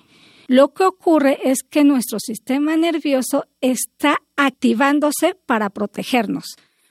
Lo 0.53 0.75
que 0.75 0.85
ocurre 0.85 1.39
es 1.45 1.63
que 1.63 1.83
nuestro 1.83 2.19
sistema 2.21 2.77
nervioso 2.77 3.47
está 3.63 4.19
activándose 4.37 5.35
para 5.47 5.71
protegernos. 5.71 6.45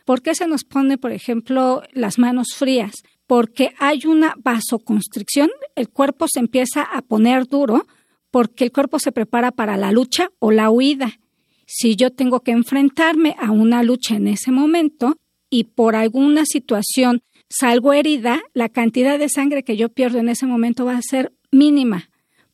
¿Por 0.04 0.24
qué 0.24 0.34
se 0.34 0.48
nos 0.48 0.64
pone, 0.64 0.98
por 0.98 1.12
ejemplo, 1.12 1.84
las 1.94 2.18
manos 2.18 2.56
frías? 2.56 3.04
Porque 3.28 3.76
hay 3.78 4.08
una 4.08 4.34
vasoconstricción, 4.40 5.52
el 5.76 5.90
cuerpo 5.90 6.26
se 6.28 6.40
empieza 6.40 6.82
a 6.82 7.04
poner 7.04 7.46
duro 7.46 7.86
porque 8.32 8.64
el 8.64 8.72
cuerpo 8.72 8.98
se 8.98 9.12
prepara 9.12 9.52
para 9.52 9.78
la 9.78 9.92
lucha 9.92 10.32
o 10.40 10.50
la 10.50 10.72
huida. 10.72 11.20
Si 11.68 11.96
yo 11.96 12.10
tengo 12.10 12.40
que 12.40 12.54
enfrentarme 12.54 13.36
a 13.38 13.52
una 13.52 13.84
lucha 13.84 14.16
en 14.16 14.28
ese 14.28 14.50
momento 14.50 15.18
y 15.52 15.66
por 15.66 15.96
alguna 15.96 16.46
situación 16.48 17.22
salgo 17.48 17.94
herida, 17.94 18.42
la 18.56 18.70
cantidad 18.70 19.20
de 19.20 19.30
sangre 19.30 19.62
que 19.62 19.78
yo 19.78 19.90
pierdo 19.90 20.18
en 20.18 20.30
ese 20.30 20.48
momento 20.48 20.84
va 20.84 20.98
a 20.98 21.02
ser 21.04 21.32
mínima 21.52 22.11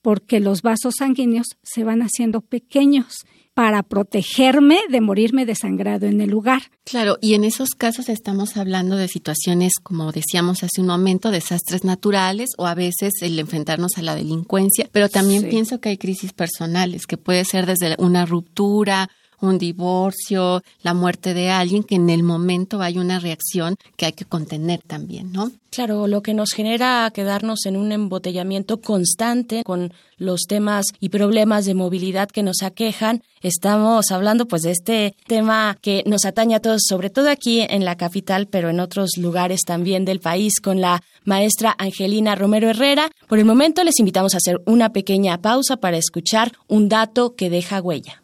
porque 0.08 0.40
los 0.40 0.62
vasos 0.62 0.94
sanguíneos 1.00 1.58
se 1.64 1.84
van 1.84 2.00
haciendo 2.02 2.40
pequeños 2.40 3.26
para 3.54 3.84
protegerme 3.84 4.80
de 4.90 5.02
morirme 5.02 5.46
desangrado 5.46 6.06
en 6.06 6.22
el 6.22 6.30
lugar. 6.30 6.62
Claro, 6.86 7.18
y 7.20 7.34
en 7.34 7.44
esos 7.44 7.72
casos 7.72 8.08
estamos 8.08 8.56
hablando 8.56 8.96
de 8.96 9.10
situaciones, 9.10 9.74
como 9.84 10.14
decíamos 10.14 10.64
hace 10.64 10.80
un 10.80 10.88
momento, 10.88 11.30
desastres 11.30 11.84
naturales 11.84 12.52
o 12.58 12.68
a 12.68 12.74
veces 12.74 13.16
el 13.22 13.38
enfrentarnos 13.38 13.98
a 13.98 14.02
la 14.02 14.16
delincuencia, 14.16 14.88
pero 14.94 15.10
también 15.10 15.50
pienso 15.50 15.82
que 15.82 15.90
hay 15.90 15.98
crisis 15.98 16.32
personales, 16.32 17.06
que 17.06 17.18
puede 17.18 17.44
ser 17.44 17.66
desde 17.66 17.98
una 18.00 18.26
ruptura, 18.26 19.10
un 19.42 19.58
divorcio, 19.58 20.64
la 20.82 20.94
muerte 20.94 21.34
de 21.34 21.50
alguien, 21.50 21.84
que 21.84 21.96
en 21.96 22.10
el 22.10 22.24
momento 22.24 22.82
hay 22.82 22.98
una 22.98 23.20
reacción 23.20 23.76
que 23.96 24.06
hay 24.06 24.14
que 24.14 24.26
contener 24.26 24.82
también, 24.86 25.32
¿no? 25.32 25.52
Claro, 25.70 26.08
lo 26.08 26.24
que 26.24 26.34
nos 26.34 26.52
genera 26.56 27.12
quedarnos 27.14 27.66
en 27.66 27.76
un 27.76 27.92
embotellamiento 27.92 28.82
constante 28.82 29.64
con 29.64 29.94
los 30.18 30.42
temas 30.48 30.86
y 31.00 31.10
problemas 31.10 31.66
de 31.66 31.76
movilidad 31.76 32.30
que 32.30 32.42
nos 32.42 32.64
aquejan. 32.64 33.22
Estamos 33.42 34.12
hablando 34.12 34.48
pues 34.48 34.64
de 34.64 34.72
este 34.72 35.16
tema 35.28 35.78
que 35.82 36.04
nos 36.08 36.26
atañe 36.26 36.56
a 36.56 36.62
todos, 36.62 36.82
sobre 36.88 37.10
todo 37.10 37.30
aquí 37.30 37.62
en 37.62 37.86
la 37.86 37.96
capital, 37.96 38.48
pero 38.48 38.70
en 38.70 38.80
otros 38.80 39.18
lugares 39.18 39.62
también 39.68 40.06
del 40.06 40.20
país, 40.20 40.60
con 40.62 40.82
la 40.82 41.04
maestra 41.26 41.76
Angelina 41.78 42.36
Romero 42.36 42.70
Herrera. 42.70 43.12
Por 43.28 43.38
el 43.38 43.46
momento 43.46 43.84
les 43.84 44.00
invitamos 44.00 44.34
a 44.34 44.38
hacer 44.38 44.60
una 44.66 44.94
pequeña 44.94 45.42
pausa 45.42 45.78
para 45.78 45.98
escuchar 45.98 46.54
un 46.68 46.90
dato 46.90 47.36
que 47.36 47.52
deja 47.52 47.82
huella. 47.82 48.24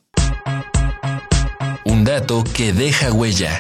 Un 1.94 2.04
dato 2.04 2.44
que 2.56 2.74
deja 2.74 3.14
huella. 3.14 3.56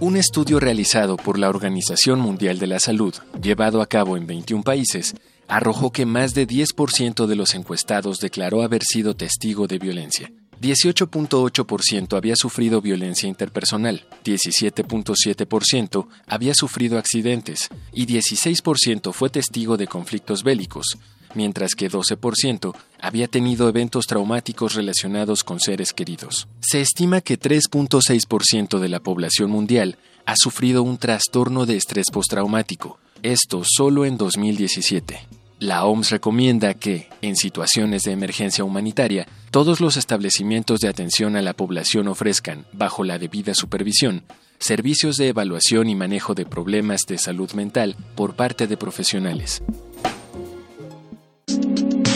Un 0.00 0.16
estudio 0.16 0.58
realizado 0.58 1.18
por 1.18 1.38
la 1.38 1.50
Organización 1.50 2.18
Mundial 2.18 2.58
de 2.58 2.66
la 2.66 2.80
Salud, 2.80 3.14
llevado 3.42 3.82
a 3.82 3.86
cabo 3.86 4.16
en 4.16 4.26
21 4.26 4.64
países, 4.64 5.14
arrojó 5.48 5.92
que 5.92 6.06
más 6.06 6.32
de 6.32 6.48
10% 6.48 7.26
de 7.26 7.36
los 7.36 7.54
encuestados 7.54 8.18
declaró 8.18 8.62
haber 8.62 8.84
sido 8.84 9.14
testigo 9.14 9.66
de 9.66 9.78
violencia. 9.78 10.32
18.8% 10.62 12.16
había 12.16 12.36
sufrido 12.36 12.80
violencia 12.80 13.28
interpersonal, 13.28 14.06
17.7% 14.24 16.06
había 16.26 16.54
sufrido 16.54 16.98
accidentes 16.98 17.68
y 17.92 18.06
16% 18.06 19.12
fue 19.12 19.28
testigo 19.28 19.76
de 19.76 19.88
conflictos 19.88 20.44
bélicos, 20.44 20.86
mientras 21.34 21.74
que 21.74 21.90
12% 21.90 22.76
había 23.00 23.26
tenido 23.26 23.68
eventos 23.68 24.06
traumáticos 24.06 24.74
relacionados 24.74 25.42
con 25.42 25.58
seres 25.58 25.92
queridos. 25.92 26.46
Se 26.60 26.80
estima 26.80 27.20
que 27.22 27.40
3.6% 27.40 28.78
de 28.78 28.88
la 28.88 29.00
población 29.00 29.50
mundial 29.50 29.98
ha 30.26 30.36
sufrido 30.36 30.84
un 30.84 30.96
trastorno 30.96 31.66
de 31.66 31.76
estrés 31.76 32.06
postraumático, 32.12 33.00
esto 33.24 33.62
solo 33.66 34.04
en 34.06 34.16
2017. 34.16 35.41
La 35.62 35.84
OMS 35.84 36.10
recomienda 36.10 36.74
que, 36.74 37.08
en 37.20 37.36
situaciones 37.36 38.02
de 38.02 38.10
emergencia 38.10 38.64
humanitaria, 38.64 39.28
todos 39.52 39.80
los 39.80 39.96
establecimientos 39.96 40.80
de 40.80 40.88
atención 40.88 41.36
a 41.36 41.40
la 41.40 41.52
población 41.52 42.08
ofrezcan, 42.08 42.66
bajo 42.72 43.04
la 43.04 43.20
debida 43.20 43.54
supervisión, 43.54 44.24
servicios 44.58 45.18
de 45.18 45.28
evaluación 45.28 45.88
y 45.88 45.94
manejo 45.94 46.34
de 46.34 46.46
problemas 46.46 47.02
de 47.06 47.16
salud 47.16 47.52
mental 47.52 47.94
por 48.16 48.34
parte 48.34 48.66
de 48.66 48.76
profesionales. 48.76 49.62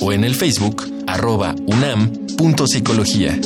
o 0.00 0.12
en 0.14 0.24
el 0.24 0.34
Facebook 0.34 0.90
arroba 1.06 1.54
unam.psicología. 1.66 3.38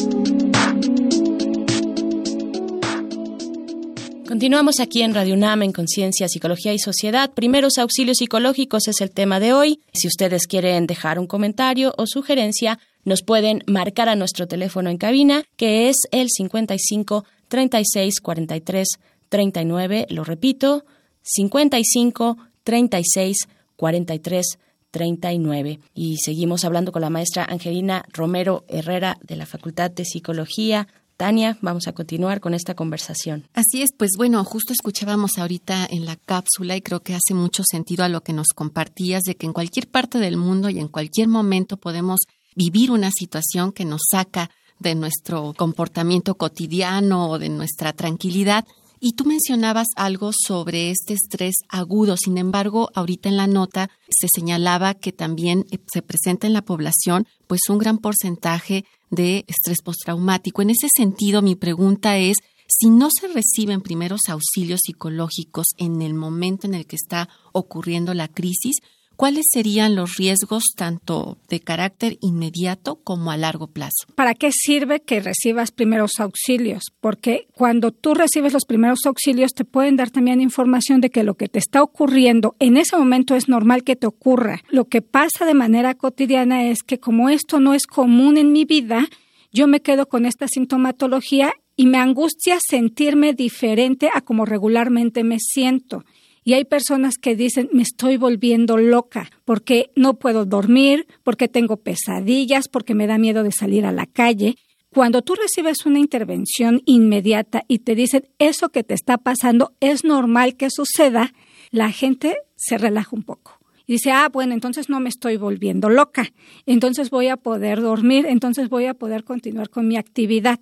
Continuamos 4.32 4.80
aquí 4.80 5.02
en 5.02 5.12
Radio 5.12 5.34
UNAM 5.34 5.62
en 5.62 5.72
Conciencia, 5.72 6.26
Psicología 6.26 6.72
y 6.72 6.78
Sociedad. 6.78 7.30
Primeros 7.34 7.76
auxilios 7.76 8.16
psicológicos 8.16 8.88
es 8.88 9.02
el 9.02 9.10
tema 9.10 9.40
de 9.40 9.52
hoy. 9.52 9.80
Si 9.92 10.08
ustedes 10.08 10.46
quieren 10.46 10.86
dejar 10.86 11.18
un 11.18 11.26
comentario 11.26 11.92
o 11.98 12.06
sugerencia, 12.06 12.78
nos 13.04 13.20
pueden 13.20 13.62
marcar 13.66 14.08
a 14.08 14.16
nuestro 14.16 14.48
teléfono 14.48 14.88
en 14.88 14.96
cabina, 14.96 15.44
que 15.58 15.90
es 15.90 15.96
el 16.12 16.30
55 16.30 17.26
36 17.48 18.20
43 18.22 18.88
39, 19.28 20.06
lo 20.08 20.24
repito, 20.24 20.86
55 21.20 22.38
36 22.64 23.36
43 23.76 24.58
39. 24.92 25.78
Y 25.94 26.16
seguimos 26.24 26.64
hablando 26.64 26.90
con 26.90 27.02
la 27.02 27.10
maestra 27.10 27.44
Angelina 27.44 28.06
Romero 28.10 28.64
Herrera 28.68 29.18
de 29.20 29.36
la 29.36 29.44
Facultad 29.44 29.90
de 29.90 30.06
Psicología. 30.06 30.88
Tania, 31.16 31.58
vamos 31.60 31.88
a 31.88 31.92
continuar 31.92 32.40
con 32.40 32.54
esta 32.54 32.74
conversación. 32.74 33.48
Así 33.54 33.82
es, 33.82 33.90
pues 33.96 34.12
bueno, 34.16 34.44
justo 34.44 34.72
escuchábamos 34.72 35.38
ahorita 35.38 35.86
en 35.90 36.04
la 36.04 36.16
cápsula 36.16 36.76
y 36.76 36.82
creo 36.82 37.00
que 37.00 37.14
hace 37.14 37.34
mucho 37.34 37.62
sentido 37.64 38.04
a 38.04 38.08
lo 38.08 38.22
que 38.22 38.32
nos 38.32 38.48
compartías 38.54 39.22
de 39.22 39.36
que 39.36 39.46
en 39.46 39.52
cualquier 39.52 39.88
parte 39.88 40.18
del 40.18 40.36
mundo 40.36 40.68
y 40.70 40.78
en 40.78 40.88
cualquier 40.88 41.28
momento 41.28 41.76
podemos 41.76 42.20
vivir 42.54 42.90
una 42.90 43.10
situación 43.10 43.72
que 43.72 43.84
nos 43.84 44.00
saca 44.10 44.50
de 44.78 44.94
nuestro 44.94 45.54
comportamiento 45.56 46.34
cotidiano 46.34 47.30
o 47.30 47.38
de 47.38 47.48
nuestra 47.48 47.92
tranquilidad 47.92 48.64
y 49.04 49.14
tú 49.14 49.24
mencionabas 49.24 49.88
algo 49.96 50.30
sobre 50.32 50.92
este 50.92 51.14
estrés 51.14 51.56
agudo. 51.68 52.16
Sin 52.16 52.38
embargo, 52.38 52.88
ahorita 52.94 53.28
en 53.28 53.36
la 53.36 53.48
nota 53.48 53.90
se 54.08 54.28
señalaba 54.32 54.94
que 54.94 55.10
también 55.10 55.66
eh, 55.72 55.78
se 55.92 56.02
presenta 56.02 56.46
en 56.46 56.52
la 56.52 56.62
población 56.62 57.26
pues 57.48 57.62
un 57.68 57.78
gran 57.78 57.98
porcentaje 57.98 58.84
de 59.12 59.44
estrés 59.46 59.82
postraumático. 59.82 60.62
En 60.62 60.70
ese 60.70 60.88
sentido, 60.92 61.42
mi 61.42 61.54
pregunta 61.54 62.16
es, 62.18 62.38
si 62.66 62.88
no 62.88 63.08
se 63.10 63.28
reciben 63.28 63.82
primeros 63.82 64.22
auxilios 64.28 64.80
psicológicos 64.84 65.66
en 65.76 66.00
el 66.00 66.14
momento 66.14 66.66
en 66.66 66.74
el 66.74 66.86
que 66.86 66.96
está 66.96 67.28
ocurriendo 67.52 68.14
la 68.14 68.28
crisis, 68.28 68.76
¿cuáles 69.22 69.46
serían 69.52 69.94
los 69.94 70.16
riesgos 70.16 70.64
tanto 70.74 71.38
de 71.48 71.60
carácter 71.60 72.18
inmediato 72.22 72.96
como 72.96 73.30
a 73.30 73.36
largo 73.36 73.68
plazo? 73.68 74.08
¿Para 74.16 74.34
qué 74.34 74.50
sirve 74.50 74.98
que 74.98 75.20
recibas 75.20 75.70
primeros 75.70 76.18
auxilios? 76.18 76.82
Porque 77.00 77.46
cuando 77.54 77.92
tú 77.92 78.14
recibes 78.14 78.52
los 78.52 78.64
primeros 78.64 78.98
auxilios 79.06 79.52
te 79.52 79.64
pueden 79.64 79.94
dar 79.94 80.10
también 80.10 80.40
información 80.40 81.00
de 81.00 81.10
que 81.10 81.22
lo 81.22 81.34
que 81.34 81.46
te 81.46 81.60
está 81.60 81.84
ocurriendo 81.84 82.56
en 82.58 82.76
ese 82.76 82.96
momento 82.96 83.36
es 83.36 83.48
normal 83.48 83.84
que 83.84 83.94
te 83.94 84.08
ocurra. 84.08 84.60
Lo 84.70 84.86
que 84.86 85.02
pasa 85.02 85.44
de 85.46 85.54
manera 85.54 85.94
cotidiana 85.94 86.64
es 86.64 86.82
que 86.82 86.98
como 86.98 87.28
esto 87.28 87.60
no 87.60 87.74
es 87.74 87.86
común 87.86 88.36
en 88.36 88.50
mi 88.50 88.64
vida, 88.64 89.06
yo 89.52 89.68
me 89.68 89.82
quedo 89.82 90.08
con 90.08 90.26
esta 90.26 90.48
sintomatología 90.48 91.52
y 91.76 91.86
me 91.86 91.98
angustia 91.98 92.58
sentirme 92.60 93.34
diferente 93.34 94.10
a 94.12 94.22
como 94.22 94.46
regularmente 94.46 95.22
me 95.22 95.36
siento. 95.38 96.02
Y 96.44 96.54
hay 96.54 96.64
personas 96.64 97.16
que 97.18 97.36
dicen, 97.36 97.68
me 97.72 97.82
estoy 97.82 98.16
volviendo 98.16 98.76
loca 98.76 99.30
porque 99.44 99.90
no 99.94 100.14
puedo 100.14 100.44
dormir, 100.44 101.06
porque 101.22 101.48
tengo 101.48 101.76
pesadillas, 101.76 102.68
porque 102.68 102.94
me 102.94 103.06
da 103.06 103.18
miedo 103.18 103.42
de 103.42 103.52
salir 103.52 103.86
a 103.86 103.92
la 103.92 104.06
calle. 104.06 104.56
Cuando 104.92 105.22
tú 105.22 105.34
recibes 105.34 105.86
una 105.86 106.00
intervención 106.00 106.82
inmediata 106.84 107.62
y 107.68 107.78
te 107.78 107.94
dicen, 107.94 108.28
eso 108.38 108.68
que 108.70 108.82
te 108.82 108.94
está 108.94 109.18
pasando 109.18 109.72
es 109.80 110.04
normal 110.04 110.56
que 110.56 110.68
suceda, 110.68 111.32
la 111.70 111.90
gente 111.90 112.36
se 112.56 112.76
relaja 112.76 113.16
un 113.16 113.22
poco. 113.22 113.58
Y 113.86 113.94
dice, 113.94 114.10
ah, 114.10 114.28
bueno, 114.32 114.52
entonces 114.52 114.88
no 114.88 115.00
me 115.00 115.08
estoy 115.08 115.36
volviendo 115.36 115.88
loca, 115.88 116.32
entonces 116.66 117.10
voy 117.10 117.28
a 117.28 117.36
poder 117.36 117.80
dormir, 117.80 118.26
entonces 118.26 118.68
voy 118.68 118.86
a 118.86 118.94
poder 118.94 119.24
continuar 119.24 119.70
con 119.70 119.88
mi 119.88 119.96
actividad. 119.96 120.60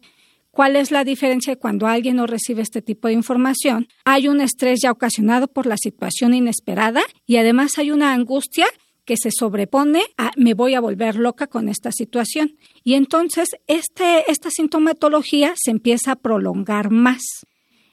¿Cuál 0.51 0.75
es 0.75 0.91
la 0.91 1.05
diferencia 1.05 1.57
cuando 1.57 1.87
alguien 1.87 2.17
no 2.17 2.27
recibe 2.27 2.63
este 2.63 2.83
tipo 2.83 3.09
de 3.09 3.15
información? 3.15 3.87
Hay 4.05 4.27
un 4.27 4.41
estrés 4.41 4.81
ya 4.83 4.91
ocasionado 4.91 5.47
por 5.47 5.67
la 5.67 5.77
situación 5.77 6.35
inesperada 6.35 7.03
y 7.27 7.37
además 7.37 7.79
hay 7.79 7.93
una 7.93 8.13
angustia 8.13 8.67
que 9.05 9.17
se 9.17 9.31
sobrepone 9.31 10.03
a 10.17 10.31
me 10.37 10.55
voy 10.55 10.75
a 10.75 10.81
volver 10.81 11.17
loca 11.17 11.47
con 11.47 11.69
esta 11.69 11.93
situación. 11.93 12.57
Y 12.85 12.95
entonces 12.95 13.49
este, 13.69 14.31
esta 14.31 14.51
sintomatología 14.51 15.55
se 15.57 15.71
empieza 15.71 16.13
a 16.13 16.17
prolongar 16.17 16.91
más. 16.91 17.23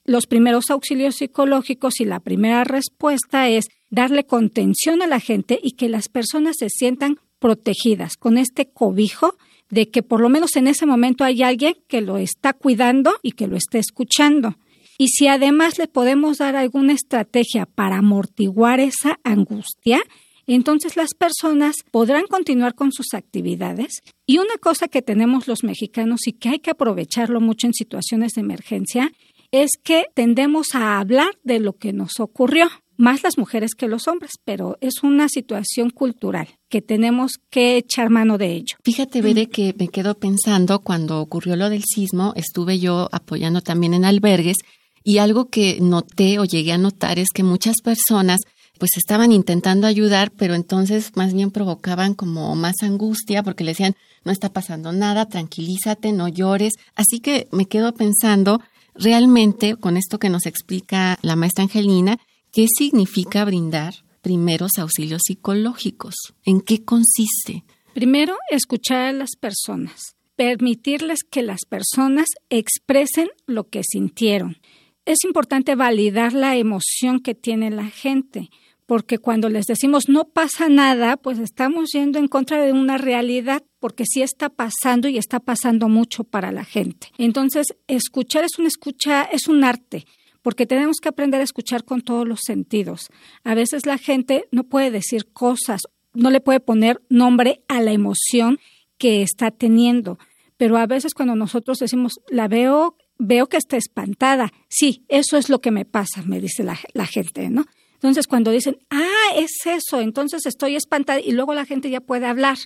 Los 0.03 0.25
primeros 0.25 0.69
auxilios 0.71 1.15
psicológicos 1.15 1.99
y 1.99 2.05
la 2.05 2.19
primera 2.19 2.63
respuesta 2.63 3.49
es 3.49 3.65
darle 3.89 4.25
contención 4.25 5.01
a 5.01 5.07
la 5.07 5.19
gente 5.19 5.59
y 5.61 5.71
que 5.71 5.89
las 5.89 6.07
personas 6.07 6.55
se 6.57 6.69
sientan 6.69 7.17
protegidas 7.39 8.15
con 8.15 8.37
este 8.37 8.69
cobijo 8.69 9.35
de 9.69 9.89
que 9.89 10.03
por 10.03 10.21
lo 10.21 10.29
menos 10.29 10.55
en 10.55 10.67
ese 10.67 10.85
momento 10.85 11.23
hay 11.23 11.43
alguien 11.43 11.75
que 11.87 12.01
lo 12.01 12.17
está 12.17 12.53
cuidando 12.53 13.13
y 13.21 13.31
que 13.31 13.47
lo 13.47 13.57
está 13.57 13.77
escuchando. 13.77 14.55
Y 14.97 15.09
si 15.09 15.27
además 15.27 15.77
le 15.77 15.87
podemos 15.87 16.39
dar 16.39 16.55
alguna 16.55 16.93
estrategia 16.93 17.65
para 17.65 17.97
amortiguar 17.97 18.79
esa 18.79 19.19
angustia, 19.23 20.01
entonces 20.47 20.95
las 20.95 21.13
personas 21.13 21.75
podrán 21.91 22.25
continuar 22.25 22.73
con 22.73 22.91
sus 22.91 23.13
actividades. 23.13 24.01
Y 24.25 24.39
una 24.39 24.57
cosa 24.59 24.87
que 24.87 25.01
tenemos 25.01 25.47
los 25.47 25.63
mexicanos 25.63 26.25
y 26.25 26.33
que 26.33 26.49
hay 26.49 26.59
que 26.59 26.71
aprovecharlo 26.71 27.41
mucho 27.41 27.67
en 27.67 27.73
situaciones 27.73 28.33
de 28.33 28.41
emergencia 28.41 29.11
es 29.51 29.71
que 29.83 30.05
tendemos 30.13 30.73
a 30.73 30.99
hablar 30.99 31.37
de 31.43 31.59
lo 31.59 31.73
que 31.73 31.93
nos 31.93 32.19
ocurrió 32.19 32.69
más 32.97 33.23
las 33.23 33.37
mujeres 33.37 33.75
que 33.75 33.87
los 33.87 34.07
hombres, 34.07 34.31
pero 34.43 34.77
es 34.81 35.03
una 35.03 35.29
situación 35.29 35.91
cultural 35.91 36.47
que 36.69 36.81
tenemos 36.81 37.33
que 37.49 37.77
echar 37.77 38.09
mano 38.09 38.37
de 38.37 38.53
ello. 38.53 38.77
Fíjate, 38.83 39.21
Bere, 39.21 39.47
que 39.47 39.73
me 39.77 39.87
quedo 39.87 40.15
pensando 40.15 40.79
cuando 40.79 41.21
ocurrió 41.21 41.55
lo 41.55 41.69
del 41.69 41.83
sismo, 41.83 42.33
estuve 42.35 42.79
yo 42.79 43.09
apoyando 43.11 43.61
también 43.61 43.93
en 43.93 44.05
albergues 44.05 44.57
y 45.03 45.19
algo 45.19 45.49
que 45.49 45.79
noté 45.79 46.39
o 46.39 46.45
llegué 46.45 46.73
a 46.73 46.77
notar 46.77 47.19
es 47.19 47.29
que 47.33 47.43
muchas 47.43 47.75
personas 47.83 48.41
pues 48.77 48.91
estaban 48.97 49.31
intentando 49.31 49.87
ayudar, 49.87 50.31
pero 50.31 50.53
entonces 50.53 51.11
más 51.15 51.33
bien 51.33 51.51
provocaban 51.51 52.13
como 52.13 52.55
más 52.55 52.75
angustia 52.83 53.41
porque 53.41 53.63
le 53.63 53.71
decían, 53.71 53.95
no 54.23 54.31
está 54.31 54.49
pasando 54.49 54.91
nada, 54.91 55.27
tranquilízate, 55.27 56.11
no 56.11 56.27
llores. 56.27 56.73
Así 56.95 57.19
que 57.19 57.47
me 57.51 57.65
quedo 57.65 57.93
pensando 57.93 58.61
realmente, 58.93 59.75
con 59.75 59.97
esto 59.97 60.19
que 60.19 60.29
nos 60.29 60.45
explica 60.45 61.17
la 61.21 61.35
maestra 61.35 61.63
Angelina, 61.63 62.17
¿qué 62.51 62.67
significa 62.67 63.45
brindar 63.45 63.95
primeros 64.27 64.71
auxilios 64.77 65.21
psicológicos? 65.25 66.13
¿En 66.43 66.59
qué 66.59 66.83
consiste? 66.83 67.63
Primero, 67.93 68.35
escuchar 68.51 69.05
a 69.05 69.13
las 69.13 69.37
personas, 69.39 70.17
permitirles 70.35 71.19
que 71.23 71.43
las 71.43 71.61
personas 71.63 72.27
expresen 72.49 73.29
lo 73.45 73.69
que 73.69 73.83
sintieron. 73.89 74.57
Es 75.05 75.23
importante 75.23 75.75
validar 75.75 76.33
la 76.33 76.57
emoción 76.57 77.21
que 77.21 77.35
tiene 77.35 77.69
la 77.69 77.85
gente, 77.85 78.49
porque 78.85 79.17
cuando 79.17 79.47
les 79.47 79.65
decimos 79.65 80.09
no 80.09 80.25
pasa 80.25 80.67
nada, 80.67 81.15
pues 81.15 81.39
estamos 81.39 81.91
yendo 81.93 82.19
en 82.19 82.27
contra 82.27 82.61
de 82.61 82.73
una 82.73 82.97
realidad, 82.97 83.63
porque 83.79 84.03
sí 84.05 84.21
está 84.21 84.49
pasando 84.49 85.07
y 85.07 85.17
está 85.17 85.39
pasando 85.39 85.87
mucho 85.87 86.25
para 86.25 86.51
la 86.51 86.65
gente. 86.65 87.11
Entonces, 87.17 87.67
escuchar 87.87 88.43
es 88.43 88.59
un 88.59 88.65
escucha, 88.65 89.23
es 89.23 89.47
un 89.47 89.63
arte, 89.63 90.05
porque 90.47 90.65
tenemos 90.65 91.01
que 91.01 91.09
aprender 91.09 91.41
a 91.41 91.43
escuchar 91.43 91.83
con 91.83 91.99
todos 91.99 92.25
los 92.25 92.39
sentidos. 92.45 93.09
A 93.43 93.53
veces 93.53 93.85
la 93.85 93.97
gente 93.97 94.45
no 94.49 94.63
puede 94.63 94.91
decir 94.91 95.27
cosas, 95.33 95.81
no 96.13 96.29
le 96.29 96.39
puede 96.39 96.61
poner 96.61 97.01
nombre 97.09 97.65
a 97.67 97.81
la 97.81 97.91
emoción 97.91 98.57
que 98.97 99.23
está 99.23 99.51
teniendo, 99.51 100.17
pero 100.55 100.77
a 100.77 100.87
veces 100.87 101.13
cuando 101.13 101.35
nosotros 101.35 101.79
decimos 101.79 102.13
la 102.29 102.47
veo 102.47 102.95
veo 103.19 103.49
que 103.49 103.57
está 103.57 103.75
espantada. 103.75 104.53
Sí, 104.69 105.03
eso 105.09 105.35
es 105.35 105.49
lo 105.49 105.59
que 105.59 105.71
me 105.71 105.83
pasa, 105.83 106.21
me 106.21 106.39
dice 106.39 106.63
la, 106.63 106.79
la 106.93 107.07
gente, 107.07 107.49
¿no? 107.49 107.65
Entonces, 107.95 108.25
cuando 108.25 108.49
dicen, 108.51 108.77
ah, 108.89 109.35
es 109.35 109.51
eso, 109.65 109.99
entonces 109.99 110.45
estoy 110.45 110.77
espantada 110.77 111.19
y 111.19 111.33
luego 111.33 111.55
la 111.55 111.65
gente 111.65 111.89
ya 111.89 111.99
puede 111.99 112.25
hablar. 112.25 112.57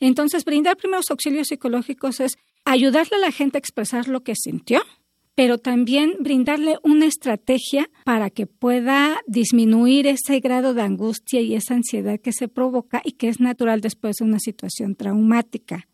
Entonces, 0.00 0.44
brindar 0.44 0.76
primeros 0.76 1.08
auxilios 1.12 1.46
psicológicos 1.46 2.18
es 2.18 2.38
ayudarle 2.64 3.18
a 3.18 3.20
la 3.20 3.30
gente 3.30 3.56
a 3.56 3.60
expresar 3.60 4.08
lo 4.08 4.24
que 4.24 4.34
sintió, 4.34 4.82
pero 5.40 5.56
también 5.56 6.16
brindarle 6.20 6.76
una 6.82 7.06
estrategia 7.06 7.88
para 8.04 8.28
que 8.28 8.44
pueda 8.44 9.22
disminuir 9.26 10.06
ese 10.06 10.38
grado 10.38 10.74
de 10.74 10.82
angustia 10.82 11.40
y 11.40 11.54
esa 11.54 11.72
ansiedad 11.72 12.20
que 12.20 12.34
se 12.34 12.46
provoca 12.46 13.00
y 13.06 13.12
que 13.12 13.28
es 13.28 13.40
natural 13.40 13.80
después 13.80 14.16
de 14.16 14.26
una 14.26 14.38
situación 14.38 14.96
traumática. 14.96 15.88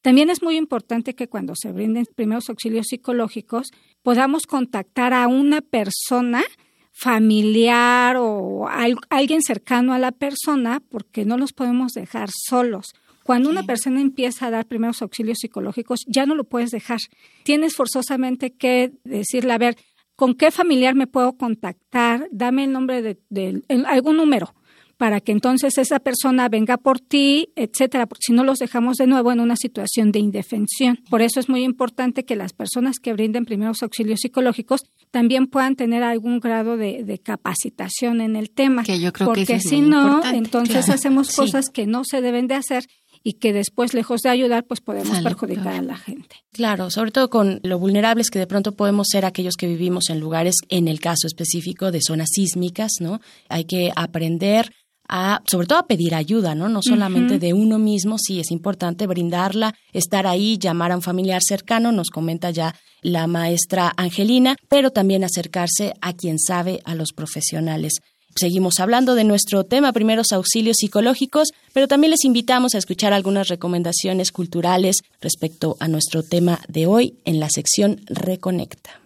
También 0.00 0.30
es 0.30 0.42
muy 0.42 0.56
importante 0.56 1.14
que 1.14 1.28
cuando 1.28 1.52
se 1.56 1.72
brinden 1.72 2.06
primeros 2.14 2.48
auxilios 2.48 2.86
psicológicos 2.88 3.70
podamos 4.02 4.46
contactar 4.46 5.12
a 5.12 5.28
una 5.28 5.60
persona 5.60 6.42
familiar 6.90 8.16
o 8.18 8.66
alguien 9.10 9.42
cercano 9.42 9.92
a 9.92 9.98
la 9.98 10.12
persona 10.12 10.80
porque 10.88 11.26
no 11.26 11.36
los 11.36 11.52
podemos 11.52 11.92
dejar 11.92 12.30
solos. 12.32 12.94
Cuando 13.26 13.50
una 13.50 13.64
persona 13.64 14.00
empieza 14.00 14.46
a 14.46 14.50
dar 14.52 14.66
primeros 14.66 15.02
auxilios 15.02 15.38
psicológicos, 15.40 16.04
ya 16.06 16.26
no 16.26 16.36
lo 16.36 16.44
puedes 16.44 16.70
dejar. 16.70 17.00
Tienes 17.42 17.74
forzosamente 17.74 18.52
que 18.52 18.92
decirle, 19.02 19.52
a 19.52 19.58
ver, 19.58 19.76
¿con 20.14 20.34
qué 20.34 20.52
familiar 20.52 20.94
me 20.94 21.08
puedo 21.08 21.32
contactar? 21.32 22.28
Dame 22.30 22.62
el 22.62 22.72
nombre 22.72 23.02
de, 23.02 23.18
de 23.28 23.64
algún 23.88 24.16
número 24.16 24.54
para 24.96 25.20
que 25.20 25.32
entonces 25.32 25.76
esa 25.78 26.00
persona 26.00 26.48
venga 26.48 26.78
por 26.78 27.00
ti, 27.00 27.50
etcétera, 27.54 28.06
porque 28.06 28.22
si 28.26 28.32
no 28.32 28.44
los 28.44 28.58
dejamos 28.58 28.96
de 28.96 29.06
nuevo 29.06 29.30
en 29.30 29.40
una 29.40 29.56
situación 29.56 30.10
de 30.10 30.20
indefensión. 30.20 31.00
Por 31.10 31.22
eso 31.22 31.38
es 31.38 31.48
muy 31.48 31.64
importante 31.64 32.24
que 32.24 32.36
las 32.36 32.52
personas 32.52 32.98
que 32.98 33.12
brinden 33.12 33.44
primeros 33.44 33.82
auxilios 33.82 34.20
psicológicos 34.20 34.84
también 35.10 35.46
puedan 35.48 35.76
tener 35.76 36.02
algún 36.02 36.40
grado 36.40 36.76
de, 36.76 37.20
capacitación 37.22 38.20
en 38.20 38.36
el 38.36 38.50
tema. 38.50 38.84
Que 38.84 39.00
yo 39.00 39.12
creo 39.12 39.28
porque 39.28 39.46
que 39.46 39.60
si 39.60 39.80
no, 39.80 40.22
entonces 40.24 40.88
hacemos 40.88 41.34
cosas 41.34 41.70
que 41.70 41.86
no 41.86 42.04
se 42.04 42.20
deben 42.20 42.46
de 42.46 42.54
hacer 42.54 42.86
y 43.26 43.32
que 43.32 43.52
después, 43.52 43.92
lejos 43.92 44.20
de 44.20 44.28
ayudar, 44.28 44.66
pues 44.66 44.80
podemos 44.80 45.18
perjudicar 45.18 45.74
a 45.74 45.82
la 45.82 45.96
gente. 45.96 46.36
Claro, 46.52 46.90
sobre 46.90 47.10
todo 47.10 47.28
con 47.28 47.58
lo 47.64 47.76
vulnerables 47.80 48.30
que 48.30 48.38
de 48.38 48.46
pronto 48.46 48.76
podemos 48.76 49.08
ser 49.10 49.24
aquellos 49.24 49.56
que 49.56 49.66
vivimos 49.66 50.10
en 50.10 50.20
lugares, 50.20 50.54
en 50.68 50.86
el 50.86 51.00
caso 51.00 51.26
específico 51.26 51.90
de 51.90 51.98
zonas 52.00 52.28
sísmicas, 52.32 52.92
¿no? 53.00 53.20
Hay 53.48 53.64
que 53.64 53.90
aprender 53.96 54.72
a, 55.08 55.42
sobre 55.44 55.66
todo 55.66 55.80
a 55.80 55.88
pedir 55.88 56.14
ayuda, 56.14 56.54
¿no? 56.54 56.68
No 56.68 56.82
solamente 56.82 57.40
de 57.40 57.52
uno 57.52 57.80
mismo, 57.80 58.16
sí 58.16 58.38
es 58.38 58.52
importante 58.52 59.08
brindarla, 59.08 59.74
estar 59.92 60.28
ahí, 60.28 60.56
llamar 60.56 60.92
a 60.92 60.96
un 60.96 61.02
familiar 61.02 61.42
cercano, 61.42 61.90
nos 61.90 62.10
comenta 62.10 62.50
ya 62.50 62.76
la 63.02 63.26
maestra 63.26 63.92
Angelina, 63.96 64.54
pero 64.68 64.92
también 64.92 65.24
acercarse 65.24 65.94
a 66.00 66.12
quien 66.12 66.38
sabe, 66.38 66.80
a 66.84 66.94
los 66.94 67.08
profesionales. 67.12 67.94
Seguimos 68.36 68.80
hablando 68.80 69.14
de 69.14 69.24
nuestro 69.24 69.64
tema, 69.64 69.92
primeros 69.92 70.30
auxilios 70.32 70.76
psicológicos, 70.78 71.48
pero 71.72 71.88
también 71.88 72.10
les 72.10 72.24
invitamos 72.24 72.74
a 72.74 72.78
escuchar 72.78 73.14
algunas 73.14 73.48
recomendaciones 73.48 74.30
culturales 74.30 74.96
respecto 75.22 75.76
a 75.80 75.88
nuestro 75.88 76.22
tema 76.22 76.60
de 76.68 76.86
hoy 76.86 77.14
en 77.24 77.40
la 77.40 77.48
sección 77.48 78.02
Reconecta. 78.06 79.00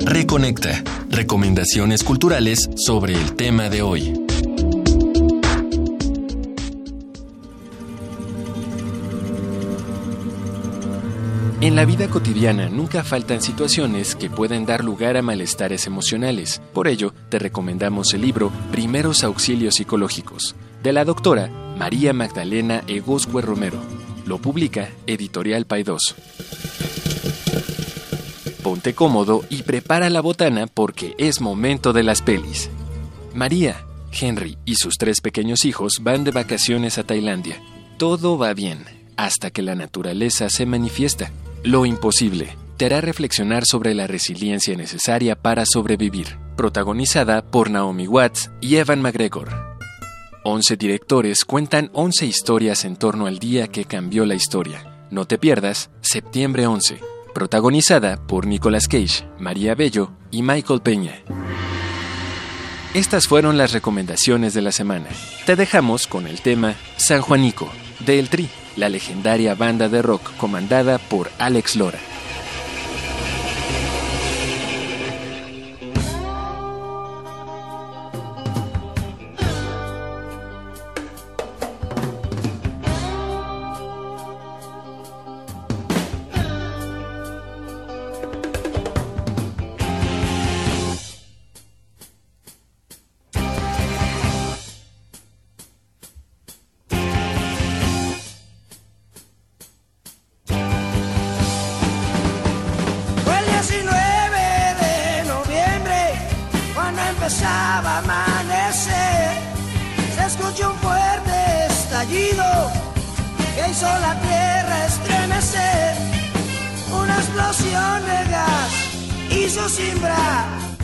Reconecta. 0.00 0.82
Recomendaciones 1.10 2.02
culturales 2.02 2.68
sobre 2.76 3.14
el 3.14 3.36
tema 3.36 3.70
de 3.70 3.82
hoy. 3.82 4.23
En 11.64 11.76
la 11.76 11.86
vida 11.86 12.10
cotidiana 12.10 12.68
nunca 12.68 13.02
faltan 13.02 13.40
situaciones 13.40 14.16
que 14.16 14.28
pueden 14.28 14.66
dar 14.66 14.84
lugar 14.84 15.16
a 15.16 15.22
malestares 15.22 15.86
emocionales. 15.86 16.60
Por 16.74 16.88
ello, 16.88 17.14
te 17.30 17.38
recomendamos 17.38 18.12
el 18.12 18.20
libro 18.20 18.52
Primeros 18.70 19.24
Auxilios 19.24 19.76
Psicológicos, 19.76 20.56
de 20.82 20.92
la 20.92 21.06
doctora 21.06 21.48
María 21.78 22.12
Magdalena 22.12 22.84
Egoscue 22.86 23.40
Romero. 23.40 23.78
Lo 24.26 24.36
publica 24.36 24.90
Editorial 25.06 25.64
Paidós. 25.64 26.14
Ponte 28.62 28.92
cómodo 28.92 29.42
y 29.48 29.62
prepara 29.62 30.10
la 30.10 30.20
botana 30.20 30.66
porque 30.66 31.14
es 31.16 31.40
momento 31.40 31.94
de 31.94 32.02
las 32.02 32.20
pelis. 32.20 32.68
María, 33.32 33.86
Henry 34.12 34.58
y 34.66 34.74
sus 34.74 34.98
tres 34.98 35.22
pequeños 35.22 35.64
hijos 35.64 36.00
van 36.02 36.24
de 36.24 36.30
vacaciones 36.30 36.98
a 36.98 37.04
Tailandia. 37.04 37.58
Todo 37.96 38.36
va 38.36 38.52
bien, 38.52 38.84
hasta 39.16 39.50
que 39.50 39.62
la 39.62 39.74
naturaleza 39.74 40.50
se 40.50 40.66
manifiesta. 40.66 41.32
Lo 41.64 41.86
imposible 41.86 42.58
te 42.76 42.84
hará 42.84 43.00
reflexionar 43.00 43.64
sobre 43.64 43.94
la 43.94 44.06
resiliencia 44.06 44.76
necesaria 44.76 45.34
para 45.34 45.64
sobrevivir. 45.64 46.36
Protagonizada 46.58 47.42
por 47.50 47.70
Naomi 47.70 48.06
Watts 48.06 48.50
y 48.60 48.76
Evan 48.76 49.00
McGregor. 49.00 49.48
11 50.44 50.76
directores 50.76 51.46
cuentan 51.46 51.88
11 51.94 52.26
historias 52.26 52.84
en 52.84 52.96
torno 52.96 53.26
al 53.26 53.38
día 53.38 53.68
que 53.68 53.86
cambió 53.86 54.26
la 54.26 54.34
historia. 54.34 55.06
No 55.10 55.26
te 55.26 55.38
pierdas, 55.38 55.88
septiembre 56.02 56.66
11, 56.66 57.00
protagonizada 57.32 58.18
por 58.26 58.46
Nicolas 58.46 58.86
Cage, 58.86 59.26
María 59.38 59.74
Bello 59.74 60.10
y 60.30 60.42
Michael 60.42 60.82
Peña. 60.82 61.22
Estas 62.92 63.26
fueron 63.26 63.56
las 63.56 63.72
recomendaciones 63.72 64.52
de 64.52 64.60
la 64.60 64.70
semana. 64.70 65.08
Te 65.46 65.56
dejamos 65.56 66.08
con 66.08 66.26
el 66.26 66.42
tema 66.42 66.74
San 66.98 67.22
Juanico, 67.22 67.70
de 68.00 68.18
El 68.18 68.28
Tri, 68.28 68.50
la 68.76 68.88
legendaria 68.88 69.54
banda 69.54 69.88
de 69.88 70.02
rock 70.02 70.36
comandada 70.36 70.98
por 70.98 71.30
Alex 71.38 71.76
Lora. 71.76 72.13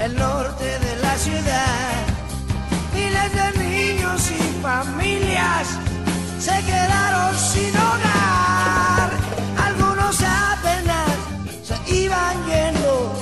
El 0.00 0.16
norte 0.16 0.64
de 0.64 0.96
la 1.03 1.16
ciudad. 1.16 2.07
Miles 2.94 3.33
de 3.35 3.64
niños 3.64 4.31
y 4.31 4.62
familias 4.62 5.68
se 6.38 6.57
quedaron 6.64 7.37
sin 7.37 7.76
hogar. 7.76 9.11
Algunos 9.66 10.16
apenas 10.22 11.11
se 11.62 11.94
iban 11.94 12.37
yendo 12.46 13.12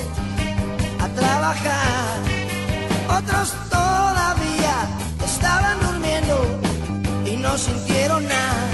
a 0.99 1.07
trabajar. 1.09 2.17
Otros 3.17 3.53
todavía 3.69 4.75
estaban 5.25 5.79
durmiendo 5.81 6.59
y 7.25 7.35
no 7.37 7.57
sintieron 7.57 8.23
nada. 8.27 8.68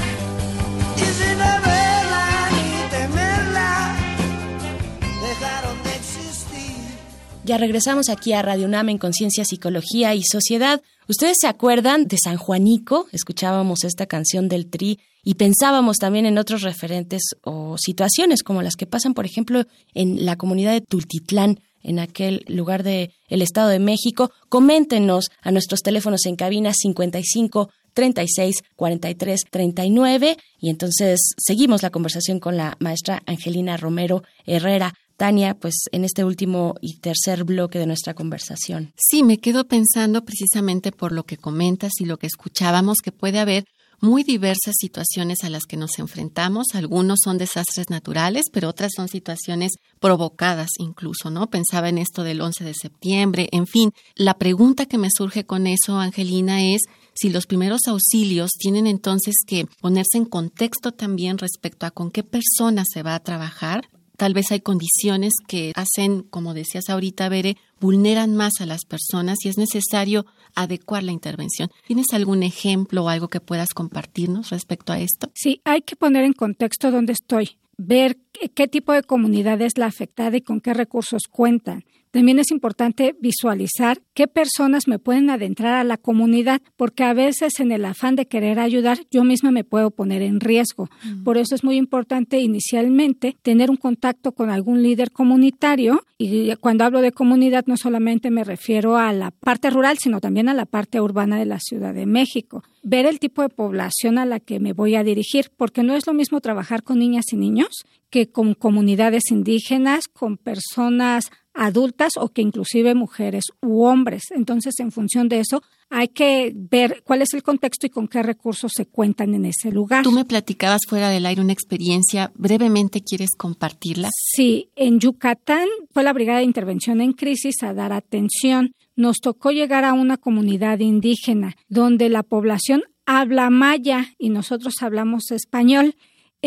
Ya 7.46 7.60
regresamos 7.60 8.10
aquí 8.10 8.34
a 8.34 8.42
Radio 8.42 8.66
UNAM 8.66 8.90
en 8.90 8.98
Conciencia, 8.98 9.46
Psicología 9.46 10.16
y 10.16 10.24
Sociedad. 10.24 10.82
¿Ustedes 11.08 11.38
se 11.40 11.46
acuerdan 11.46 12.08
de 12.08 12.18
San 12.18 12.38
Juanico? 12.38 13.06
Escuchábamos 13.12 13.84
esta 13.84 14.08
canción 14.08 14.50
del 14.50 14.66
Tri 14.66 15.00
y 15.24 15.36
pensábamos 15.36 15.98
también 15.98 16.26
en 16.26 16.40
otros 16.40 16.64
referentes 16.64 17.22
o 17.44 17.78
situaciones 17.78 18.42
como 18.42 18.64
las 18.64 18.76
que 18.76 18.88
pasan, 18.88 19.14
por 19.14 19.28
ejemplo, 19.28 19.64
en 19.94 20.26
la 20.26 20.38
comunidad 20.38 20.72
de 20.72 20.82
Tultitlán, 20.82 21.60
en 21.84 22.00
aquel 22.00 22.44
lugar 22.48 22.82
del 22.82 23.12
el 23.30 23.44
Estado 23.44 23.70
de 23.70 23.78
México. 23.78 24.32
Coméntenos 24.50 25.30
a 25.44 25.52
nuestros 25.52 25.82
teléfonos 25.82 26.26
en 26.26 26.38
cabina 26.38 26.74
55 26.74 27.70
36 27.94 28.56
43 28.76 29.42
39 29.52 30.38
y 30.60 30.70
entonces 30.72 31.20
seguimos 31.38 31.84
la 31.84 31.92
conversación 31.92 32.40
con 32.40 32.58
la 32.58 32.76
maestra 32.80 33.22
Angelina 33.28 33.78
Romero 33.78 34.24
Herrera. 34.48 34.96
Tania, 35.18 35.56
pues 35.56 35.76
en 35.92 36.04
este 36.04 36.24
último 36.24 36.76
y 36.82 36.98
tercer 36.98 37.44
bloque 37.44 37.80
de 37.80 37.88
nuestra 37.88 38.14
conversación. 38.14 38.94
Sí, 38.96 39.24
me 39.24 39.40
quedo 39.40 39.68
pensando 39.68 40.26
precisamente 40.26 40.92
por 40.92 41.12
lo 41.12 41.24
que 41.24 41.38
comentas 41.38 41.94
y 42.00 42.06
lo 42.06 42.18
que 42.18 42.28
escuchábamos, 42.28 42.98
que 43.04 43.12
puede 43.12 43.40
haber 43.40 43.66
muy 44.02 44.24
diversas 44.24 44.76
situaciones 44.78 45.44
a 45.44 45.50
las 45.50 45.64
que 45.64 45.78
nos 45.78 46.00
enfrentamos. 46.00 46.68
Algunos 46.74 47.20
son 47.24 47.38
desastres 47.38 47.90
naturales, 47.90 48.46
pero 48.52 48.70
otras 48.70 48.92
son 48.96 49.08
situaciones 49.08 49.74
provocadas 50.00 50.70
incluso, 50.80 51.30
¿no? 51.30 51.50
Pensaba 51.50 51.90
en 51.90 51.98
esto 51.98 52.24
del 52.24 52.42
11 52.42 52.64
de 52.64 52.74
septiembre. 52.74 53.50
En 53.52 53.68
fin, 53.68 53.92
la 54.16 54.38
pregunta 54.38 54.86
que 54.86 54.98
me 54.98 55.10
surge 55.16 55.46
con 55.46 55.68
eso, 55.68 55.98
Angelina, 56.00 56.64
es 56.64 56.82
si 57.14 57.30
los 57.30 57.46
primeros 57.48 57.82
auxilios 57.88 58.52
tienen 58.58 58.88
entonces 58.88 59.36
que 59.48 59.66
ponerse 59.82 60.18
en 60.18 60.26
contexto 60.26 60.92
también 60.92 61.38
respecto 61.38 61.86
a 61.86 61.92
con 61.92 62.12
qué 62.12 62.24
persona 62.24 62.84
se 62.86 63.04
va 63.04 63.16
a 63.16 63.24
trabajar, 63.24 63.88
tal 64.18 64.34
vez 64.34 64.52
hay 64.52 64.62
condiciones 64.62 65.34
que 65.48 65.72
hacen, 65.76 66.24
como 66.24 66.54
decías 66.54 66.90
ahorita, 66.90 67.30
Bere, 67.30 67.58
vulneran 67.80 68.36
más 68.36 68.54
a 68.62 68.66
las 68.66 68.86
personas 68.86 69.38
y 69.44 69.50
es 69.50 69.58
necesario 69.58 70.26
adecuar 70.56 71.04
la 71.04 71.12
intervención. 71.12 71.70
¿Tienes 71.88 72.08
algún 72.14 72.44
ejemplo 72.44 73.04
o 73.04 73.10
algo 73.10 73.28
que 73.28 73.42
puedas 73.42 73.70
compartirnos 73.74 74.50
respecto 74.50 74.94
a 74.94 75.00
esto? 75.00 75.30
Sí, 75.34 75.62
hay 75.66 75.82
que 75.82 75.96
poner 75.96 76.24
en 76.24 76.34
contexto 76.34 76.92
dónde 76.92 77.14
estoy, 77.14 77.58
ver 77.78 78.18
qué 78.54 78.68
tipo 78.68 78.94
de 78.94 79.04
comunidad 79.04 79.62
es 79.62 79.78
la 79.78 79.88
afectada 79.88 80.38
y 80.38 80.42
con 80.42 80.62
qué 80.62 80.74
recursos 80.74 81.24
cuentan. 81.30 81.84
También 82.16 82.40
es 82.40 82.50
importante 82.50 83.14
visualizar 83.20 84.02
qué 84.14 84.30
personas 84.30 84.88
me 84.88 85.00
pueden 85.00 85.30
adentrar 85.30 85.74
a 85.74 85.84
la 85.84 85.98
comunidad, 85.98 86.62
porque 86.78 87.04
a 87.04 87.14
veces 87.14 87.60
en 87.60 87.74
el 87.74 87.84
afán 87.84 88.16
de 88.16 88.26
querer 88.26 88.58
ayudar, 88.58 89.00
yo 89.12 89.26
misma 89.26 89.52
me 89.52 89.66
puedo 89.66 89.92
poner 89.92 90.22
en 90.22 90.40
riesgo. 90.40 90.90
Por 91.26 91.38
eso 91.38 91.56
es 91.56 91.66
muy 91.66 91.76
importante 91.76 92.40
inicialmente 92.40 93.36
tener 93.42 93.70
un 93.70 93.76
contacto 93.76 94.32
con 94.32 94.50
algún 94.50 94.82
líder 94.82 95.12
comunitario. 95.12 96.06
Y 96.18 96.56
cuando 96.62 96.86
hablo 96.86 97.02
de 97.02 97.12
comunidad, 97.12 97.66
no 97.68 97.76
solamente 97.76 98.32
me 98.32 98.46
refiero 98.46 98.96
a 98.96 99.12
la 99.12 99.32
parte 99.32 99.70
rural, 99.70 99.98
sino 100.00 100.22
también 100.22 100.48
a 100.48 100.54
la 100.54 100.66
parte 100.66 101.02
urbana 101.02 101.38
de 101.38 101.46
la 101.46 101.60
Ciudad 101.60 101.94
de 101.94 102.06
México. 102.06 102.64
Ver 102.82 103.08
el 103.08 103.20
tipo 103.20 103.42
de 103.42 103.50
población 103.50 104.20
a 104.20 104.26
la 104.26 104.40
que 104.40 104.62
me 104.62 104.72
voy 104.72 104.96
a 104.96 105.04
dirigir, 105.04 105.52
porque 105.58 105.84
no 105.84 105.94
es 105.96 106.08
lo 106.08 106.14
mismo 106.14 106.40
trabajar 106.40 106.82
con 106.82 107.00
niñas 107.00 107.26
y 107.34 107.36
niños 107.36 107.84
que 108.10 108.30
con 108.30 108.54
comunidades 108.54 109.32
indígenas, 109.32 110.08
con 110.08 110.38
personas 110.38 111.30
adultas 111.56 112.12
o 112.18 112.30
que 112.30 112.42
inclusive 112.42 112.94
mujeres 112.94 113.46
u 113.62 113.84
hombres. 113.84 114.26
Entonces, 114.32 114.80
en 114.80 114.92
función 114.92 115.30
de 115.30 115.40
eso, 115.40 115.64
hay 115.90 116.10
que 116.10 116.52
ver 116.54 117.02
cuál 117.04 117.22
es 117.22 117.34
el 117.34 117.44
contexto 117.44 117.88
y 117.88 117.90
con 117.90 118.08
qué 118.08 118.22
recursos 118.22 118.72
se 118.76 118.86
cuentan 118.86 119.34
en 119.34 119.46
ese 119.46 119.72
lugar. 119.72 120.04
Tú 120.04 120.12
me 120.12 120.26
platicabas 120.26 120.82
fuera 120.88 121.10
del 121.10 121.26
aire 121.26 121.42
una 121.42 121.54
experiencia, 121.54 122.32
brevemente 122.36 123.02
quieres 123.02 123.30
compartirla. 123.38 124.10
Sí, 124.14 124.70
en 124.76 125.00
Yucatán 125.00 125.68
fue 125.92 126.04
la 126.04 126.14
Brigada 126.14 126.40
de 126.40 126.46
Intervención 126.46 127.02
en 127.02 127.14
Crisis 127.14 127.64
a 127.64 127.74
dar 127.74 127.94
atención. 127.94 128.74
Nos 128.96 129.18
tocó 129.18 129.52
llegar 129.52 129.86
a 129.86 129.94
una 129.94 130.18
comunidad 130.18 130.80
indígena 130.80 131.56
donde 131.70 132.10
la 132.10 132.24
población 132.24 132.84
habla 133.06 133.50
maya 133.50 134.14
y 134.18 134.30
nosotros 134.30 134.76
hablamos 134.82 135.32
español. 135.32 135.96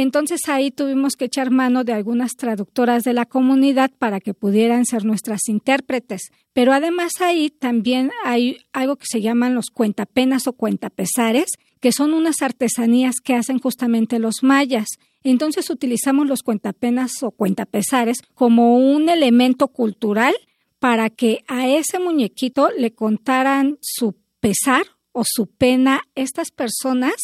Entonces 0.01 0.43
ahí 0.47 0.71
tuvimos 0.71 1.17
que 1.17 1.25
echar 1.25 1.51
mano 1.51 1.83
de 1.83 1.93
algunas 1.93 2.37
traductoras 2.37 3.03
de 3.03 3.13
la 3.15 3.27
comunidad 3.27 3.91
para 3.99 4.21
que 4.21 4.33
pudieran 4.33 4.87
ser 4.87 5.05
nuestras 5.05 5.41
intérpretes. 5.49 6.31
Pero 6.53 6.73
además 6.73 7.15
ahí 7.19 7.51
también 7.51 8.13
hay 8.25 8.59
algo 8.73 8.95
que 8.95 9.07
se 9.09 9.21
llaman 9.21 9.57
los 9.57 9.71
cuentapenas 9.71 10.47
o 10.47 10.53
cuentapesares, 10.53 11.47
que 11.81 11.91
son 11.91 12.15
unas 12.15 12.43
artesanías 12.43 13.17
que 13.17 13.35
hacen 13.35 13.59
justamente 13.59 14.21
los 14.21 14.45
mayas. 14.45 14.87
Entonces 15.25 15.69
utilizamos 15.69 16.29
los 16.29 16.45
cuentapenas 16.45 17.21
o 17.25 17.33
cuentapesares 17.33 18.19
como 18.35 18.79
un 18.79 19.09
elemento 19.09 19.67
cultural 19.67 20.37
para 20.79 21.11
que 21.11 21.43
a 21.49 21.67
ese 21.67 21.99
muñequito 21.99 22.71
le 22.71 22.93
contaran 22.95 23.79
su 23.81 24.15
pesar 24.39 24.85
o 25.11 25.25
su 25.27 25.49
pena 25.49 26.03
estas 26.15 26.53
personas 26.53 27.15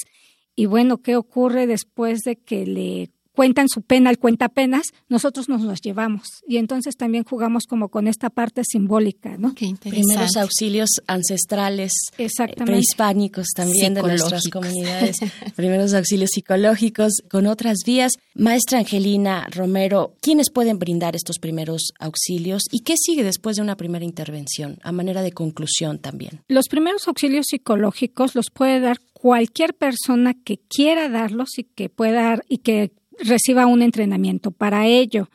y 0.56 0.66
bueno, 0.66 0.98
¿qué 0.98 1.16
ocurre 1.16 1.66
después 1.66 2.22
de 2.22 2.36
que 2.36 2.66
le 2.66 3.10
cuentan 3.34 3.68
su 3.68 3.82
pena 3.82 4.10
al 4.10 4.18
cuentapenas, 4.18 4.86
nosotros 5.08 5.48
nos 5.48 5.62
los 5.62 5.80
llevamos. 5.80 6.28
Y 6.46 6.58
entonces 6.58 6.96
también 6.96 7.24
jugamos 7.24 7.64
como 7.66 7.88
con 7.88 8.06
esta 8.06 8.30
parte 8.30 8.62
simbólica, 8.64 9.36
¿no? 9.36 9.54
Qué 9.54 9.74
Primeros 9.80 10.36
auxilios 10.36 10.88
ancestrales, 11.06 11.92
eh, 12.16 12.28
prehispánicos 12.64 13.48
también 13.54 13.94
de 13.94 14.02
nuestras 14.02 14.48
comunidades. 14.48 15.16
Primeros 15.56 15.94
auxilios 15.94 16.30
psicológicos 16.30 17.12
con 17.30 17.46
otras 17.46 17.78
vías. 17.84 18.12
Maestra 18.34 18.78
Angelina 18.78 19.48
Romero, 19.50 20.14
¿quiénes 20.20 20.50
pueden 20.50 20.78
brindar 20.78 21.16
estos 21.16 21.38
primeros 21.38 21.92
auxilios 21.98 22.62
y 22.70 22.80
qué 22.80 22.96
sigue 22.96 23.24
después 23.24 23.56
de 23.56 23.62
una 23.62 23.76
primera 23.76 24.04
intervención, 24.04 24.78
a 24.82 24.92
manera 24.92 25.22
de 25.22 25.32
conclusión 25.32 25.98
también? 25.98 26.40
Los 26.48 26.68
primeros 26.68 27.08
auxilios 27.08 27.46
psicológicos 27.48 28.34
los 28.34 28.46
puede 28.52 28.80
dar 28.80 28.98
cualquier 29.12 29.74
persona 29.74 30.34
que 30.34 30.58
quiera 30.58 31.08
darlos 31.08 31.58
y 31.58 31.64
que 31.64 31.88
pueda 31.88 32.42
y 32.48 32.58
que 32.58 32.92
reciba 33.18 33.66
un 33.66 33.82
entrenamiento 33.82 34.50
para 34.50 34.86
ello. 34.86 35.28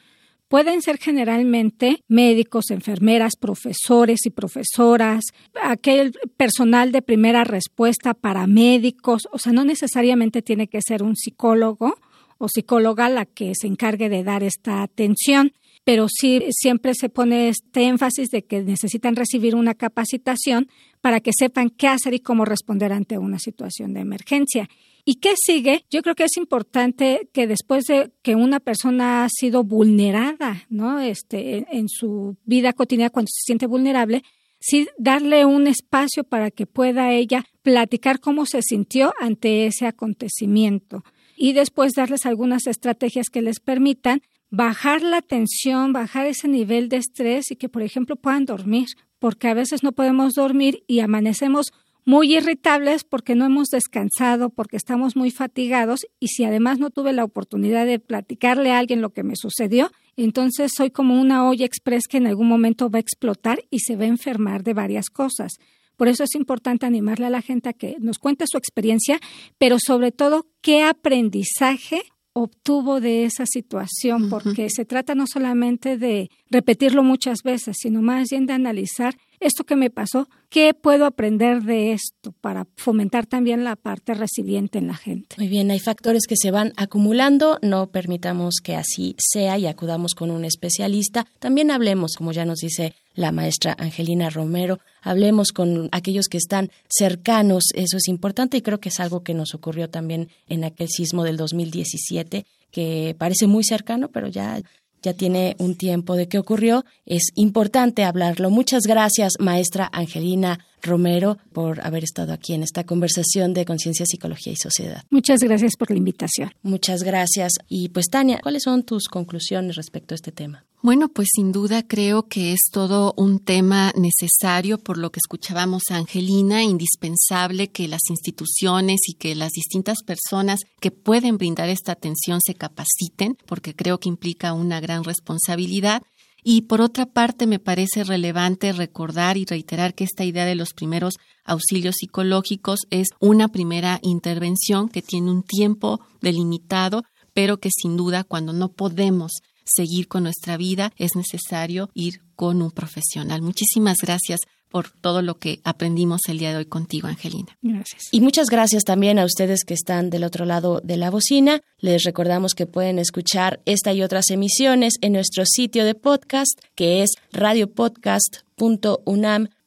Pueden 0.48 0.82
ser 0.82 0.98
generalmente 0.98 2.04
médicos, 2.08 2.72
enfermeras, 2.72 3.36
profesores 3.40 4.26
y 4.26 4.32
profesoras, 4.32 5.26
aquel 5.62 6.14
personal 6.38 6.92
de 6.92 7.04
primera 7.04 7.44
respuesta 7.44 8.16
para 8.16 8.48
médicos, 8.48 9.28
o 9.32 9.38
sea, 9.38 9.54
no 9.54 9.64
necesariamente 9.64 10.42
tiene 10.42 10.68
que 10.68 10.82
ser 10.82 11.04
un 11.04 11.16
psicólogo 11.16 11.96
o 12.40 12.48
psicóloga 12.48 13.10
la 13.10 13.26
que 13.26 13.54
se 13.54 13.68
encargue 13.68 14.10
de 14.10 14.24
dar 14.24 14.42
esta 14.42 14.82
atención, 14.82 15.54
pero 15.90 16.06
sí 16.08 16.44
siempre 16.52 16.94
se 16.94 17.10
pone 17.10 17.50
este 17.50 17.86
énfasis 17.86 18.30
de 18.30 18.44
que 18.44 18.62
necesitan 18.62 19.16
recibir 19.16 19.56
una 19.56 19.74
capacitación 19.74 20.68
para 21.02 21.20
que 21.20 21.32
sepan 21.36 21.72
qué 21.72 21.88
hacer 21.88 22.14
y 22.14 22.20
cómo 22.20 22.46
responder 22.46 22.94
ante 22.94 23.18
una 23.18 23.40
situación 23.40 23.96
de 23.96 24.02
emergencia. 24.02 24.70
¿Y 25.04 25.16
qué 25.16 25.34
sigue? 25.36 25.86
Yo 25.90 26.04
creo 26.04 26.14
que 26.14 26.26
es 26.26 26.38
importante 26.38 27.28
que 27.34 27.48
después 27.48 27.86
de 27.86 28.12
que 28.22 28.36
una 28.36 28.60
persona 28.60 29.24
ha 29.24 29.30
sido 29.30 29.64
vulnerada, 29.64 30.64
¿no? 30.70 31.00
Este, 31.00 31.66
en, 31.76 31.90
su 31.90 32.38
vida 32.46 32.74
cotidiana 32.74 33.10
cuando 33.10 33.30
se 33.34 33.48
siente 33.48 33.66
vulnerable, 33.66 34.22
sí 34.60 34.88
darle 35.00 35.44
un 35.46 35.66
espacio 35.66 36.24
para 36.24 36.52
que 36.52 36.68
pueda 36.68 37.14
ella 37.14 37.48
platicar 37.64 38.20
cómo 38.20 38.46
se 38.46 38.62
sintió 38.62 39.12
ante 39.20 39.66
ese 39.66 39.88
acontecimiento 39.88 41.04
y 41.36 41.54
después 41.54 41.94
darles 41.94 42.28
algunas 42.28 42.68
estrategias 42.68 43.30
que 43.32 43.42
les 43.42 43.60
permitan 43.60 44.22
bajar 44.50 45.02
la 45.02 45.22
tensión, 45.22 45.94
bajar 45.94 46.26
ese 46.26 46.48
nivel 46.48 46.90
de 46.90 46.98
estrés 46.98 47.52
y 47.52 47.56
que, 47.56 47.70
por 47.70 47.82
ejemplo, 47.82 48.16
puedan 48.16 48.46
dormir, 48.46 48.88
porque 49.20 49.48
a 49.48 49.54
veces 49.54 49.84
no 49.84 49.92
podemos 49.92 50.34
dormir 50.34 50.84
y 50.88 51.02
amanecemos 51.02 51.72
muy 52.06 52.36
irritables 52.36 53.04
porque 53.04 53.36
no 53.36 53.46
hemos 53.46 53.68
descansado, 53.68 54.50
porque 54.50 54.78
estamos 54.78 55.16
muy 55.16 55.30
fatigados 55.30 56.08
y 56.20 56.30
si 56.30 56.44
además 56.44 56.80
no 56.80 56.90
tuve 56.90 57.14
la 57.14 57.24
oportunidad 57.24 57.86
de 57.86 58.00
platicarle 58.00 58.72
a 58.72 58.80
alguien 58.80 59.02
lo 59.02 59.12
que 59.12 59.24
me 59.24 59.36
sucedió, 59.36 59.92
entonces 60.16 60.72
soy 60.76 60.90
como 60.90 61.20
una 61.22 61.48
olla 61.48 61.66
express 61.66 62.08
que 62.10 62.18
en 62.18 62.26
algún 62.26 62.48
momento 62.48 62.90
va 62.90 62.98
a 62.98 63.02
explotar 63.02 63.64
y 63.70 63.80
se 63.80 63.96
va 63.96 64.06
a 64.06 64.08
enfermar 64.08 64.64
de 64.64 64.74
varias 64.74 65.10
cosas. 65.10 65.54
Por 65.98 66.08
eso 66.08 66.24
es 66.24 66.34
importante 66.34 66.86
animarle 66.86 67.26
a 67.26 67.30
la 67.30 67.42
gente 67.42 67.70
a 67.70 67.74
que 67.74 67.98
nos 68.00 68.18
cuente 68.18 68.46
su 68.48 68.58
experiencia, 68.58 69.20
pero 69.58 69.78
sobre 69.80 70.12
todo 70.12 70.48
qué 70.62 70.82
aprendizaje 70.82 72.04
obtuvo 72.34 73.00
de 73.02 73.26
esa 73.26 73.46
situación, 73.46 74.30
porque 74.30 74.70
se 74.70 74.86
trata 74.86 75.16
no 75.16 75.26
solamente 75.28 75.98
de 75.98 76.30
repetirlo 76.50 77.04
muchas 77.04 77.44
veces, 77.44 77.78
sino 77.80 78.02
más 78.02 78.30
bien 78.30 78.46
de 78.46 78.54
analizar 78.54 79.16
esto 79.40 79.64
que 79.64 79.76
me 79.76 79.90
pasó, 79.90 80.28
qué 80.50 80.74
puedo 80.74 81.06
aprender 81.06 81.64
de 81.64 81.94
esto 81.94 82.34
para 82.42 82.68
fomentar 82.76 83.26
también 83.26 83.64
la 83.64 83.76
parte 83.76 84.14
resiliente 84.14 84.78
en 84.78 84.88
la 84.88 84.96
gente. 84.96 85.36
Muy 85.38 85.48
bien, 85.48 85.72
hay 85.72 85.80
factores 85.80 86.24
que 86.28 86.36
se 86.36 86.52
van 86.52 86.74
acumulando, 86.76 87.60
no 87.62 87.88
permitamos 87.88 88.56
que 88.64 88.76
así 88.76 89.16
sea 89.18 89.58
y 89.58 89.68
acudamos 89.68 90.16
con 90.16 90.32
un 90.32 90.46
especialista. 90.46 91.26
También 91.40 91.72
hablemos, 91.72 92.16
como 92.18 92.32
ya 92.32 92.46
nos 92.46 92.60
dice 92.60 92.96
la 93.14 93.32
maestra 93.32 93.76
Angelina 93.78 94.30
Romero, 94.30 94.80
hablemos 95.02 95.52
con 95.52 95.90
aquellos 95.92 96.28
que 96.28 96.38
están 96.38 96.72
cercanos, 96.88 97.66
eso 97.74 97.98
es 97.98 98.08
importante 98.08 98.58
y 98.58 98.62
creo 98.62 98.80
que 98.80 98.90
es 98.90 99.00
algo 99.00 99.24
que 99.24 99.34
nos 99.34 99.54
ocurrió 99.54 99.90
también 99.90 100.30
en 100.48 100.64
aquel 100.64 100.90
sismo 100.90 101.24
del 101.24 101.38
2017 101.38 102.46
que 102.72 103.16
parece 103.18 103.48
muy 103.48 103.64
cercano, 103.64 104.10
pero 104.10 104.28
ya 104.28 104.62
ya 105.02 105.14
tiene 105.14 105.56
un 105.60 105.76
tiempo 105.76 106.16
de 106.16 106.28
que 106.28 106.40
ocurrió, 106.40 106.86
es 107.06 107.32
importante 107.36 108.04
hablarlo. 108.04 108.50
Muchas 108.50 108.84
gracias, 108.84 109.34
maestra 109.40 109.90
Angelina 109.92 110.60
Romero, 110.82 111.38
por 111.54 111.86
haber 111.86 112.04
estado 112.04 112.34
aquí 112.34 112.54
en 112.54 112.64
esta 112.64 112.84
conversación 112.84 113.54
de 113.54 113.66
conciencia, 113.66 114.06
psicología 114.06 114.54
y 114.54 114.58
sociedad. 114.58 115.04
Muchas 115.10 115.40
gracias 115.42 115.76
por 115.78 115.92
la 115.92 115.98
invitación. 115.98 116.52
Muchas 116.64 117.04
gracias. 117.04 117.54
Y 117.68 117.90
pues 117.90 118.08
Tania, 118.10 118.40
¿cuáles 118.42 118.64
son 118.64 118.84
tus 118.84 119.08
conclusiones 119.08 119.76
respecto 119.76 120.14
a 120.14 120.18
este 120.18 120.32
tema? 120.32 120.66
Bueno, 120.82 121.10
pues 121.10 121.28
sin 121.36 121.52
duda 121.52 121.86
creo 121.86 122.30
que 122.30 122.54
es 122.54 122.62
todo 122.72 123.14
un 123.18 123.40
tema 123.40 123.92
necesario, 123.98 124.78
por 124.78 124.98
lo 124.98 125.12
que 125.12 125.20
escuchábamos 125.20 125.84
a 125.90 125.98
Angelina, 125.98 126.64
indispensable 126.64 127.68
que 127.68 127.90
las 127.90 128.00
instituciones 128.10 129.02
y 129.08 129.16
que 129.16 129.36
las 129.36 129.52
distintas 129.52 130.04
personas 130.04 130.62
que 130.80 130.92
pueden 130.92 131.38
brindar 131.38 131.68
esta 131.68 131.92
atención 131.92 132.40
se 132.40 132.56
capaciten, 132.56 133.38
porque 133.46 133.76
creo 133.76 134.00
que 134.00 134.08
implica 134.08 134.54
una 134.54 134.80
gran 134.80 135.04
responsabilidad. 135.04 136.02
Y 136.44 136.62
por 136.62 136.82
otra 136.82 137.06
parte, 137.06 137.48
me 137.48 137.60
parece 137.60 138.04
relevante 138.04 138.72
recordar 138.72 139.38
y 139.38 139.46
reiterar 139.46 139.94
que 139.94 140.04
esta 140.04 140.24
idea 140.24 140.46
de 140.46 140.56
los 140.56 140.74
primeros 140.74 141.16
auxilios 141.44 141.96
psicológicos 142.00 142.80
es 142.90 143.10
una 143.20 143.48
primera 143.50 144.00
intervención 144.02 144.90
que 144.90 145.02
tiene 145.02 145.32
un 145.32 145.44
tiempo 145.44 146.00
delimitado, 146.22 147.04
pero 147.34 147.60
que 147.60 147.70
sin 147.72 147.98
duda 147.98 148.24
cuando 148.24 148.54
no 148.54 148.72
podemos 148.72 149.32
seguir 149.66 150.08
con 150.08 150.24
nuestra 150.24 150.58
vida, 150.58 150.92
es 150.98 151.16
necesario 151.16 151.90
ir 151.94 152.22
con 152.36 152.62
un 152.62 152.72
profesional. 152.72 153.42
Muchísimas 153.42 153.98
gracias 154.02 154.40
por 154.70 154.90
todo 154.90 155.22
lo 155.22 155.38
que 155.38 155.60
aprendimos 155.64 156.22
el 156.28 156.38
día 156.40 156.52
de 156.52 156.58
hoy 156.58 156.66
contigo, 156.66 157.08
Angelina. 157.08 157.58
Gracias. 157.62 158.08
Y 158.12 158.22
muchas 158.22 158.50
gracias 158.50 158.84
también 158.84 159.20
a 159.20 159.26
ustedes 159.26 159.64
que 159.64 159.74
están 159.74 160.10
del 160.10 160.24
otro 160.24 160.46
lado 160.46 160.80
de 160.84 160.98
la 160.98 161.10
bocina. 161.10 161.62
Les 161.80 162.04
recordamos 162.04 162.54
que 162.54 162.66
pueden 162.66 163.00
escuchar 163.00 163.60
esta 163.66 163.94
y 163.94 164.04
otras 164.04 164.30
emisiones 164.30 164.94
en 165.02 165.14
nuestro 165.14 165.44
sitio 165.46 165.86
de 165.86 165.96
podcast, 165.96 166.60
que 166.76 167.04
es 167.04 167.12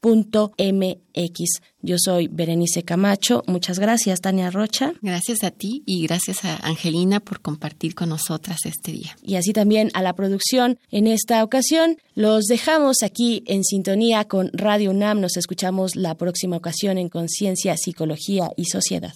radiopodcast.unam.mx. 0.03 1.61
Yo 1.83 1.97
soy 1.99 2.29
Berenice 2.29 2.85
Camacho. 2.85 3.43
Muchas 3.47 3.79
gracias, 3.79 4.21
Tania 4.21 4.51
Rocha. 4.51 4.93
Gracias 5.03 5.43
a 5.43 5.51
ti 5.51 5.83
y 5.87 6.07
gracias 6.07 6.45
a 6.45 6.57
Angelina 6.57 7.21
por 7.21 7.41
compartir 7.41 7.95
con 7.95 8.09
nosotras 8.11 8.59
este 8.65 8.93
día. 8.93 9.17
Y 9.23 9.37
así 9.37 9.53
también 9.53 9.91
a 9.95 10.03
la 10.03 10.13
producción 10.15 10.79
en 10.91 11.07
esta 11.07 11.43
ocasión. 11.43 11.97
Los 12.15 12.45
dejamos 12.45 13.03
aquí 13.03 13.43
en 13.47 13.65
sintonía 13.65 14.25
con 14.25 14.51
Radio 14.53 14.91
UNAM. 14.91 15.21
Nos 15.21 15.37
escuchamos 15.37 15.97
la 15.97 16.15
próxima 16.17 16.57
ocasión 16.57 16.99
en 16.99 17.09
Conciencia, 17.09 17.77
Psicología 17.77 18.51
y 18.57 18.67
Sociedad. 18.67 19.15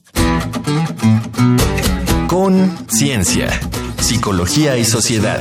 Con 2.28 2.76
Ciencia, 2.88 3.48
Psicología 4.00 4.76
y 4.76 4.84
Sociedad. 4.84 5.40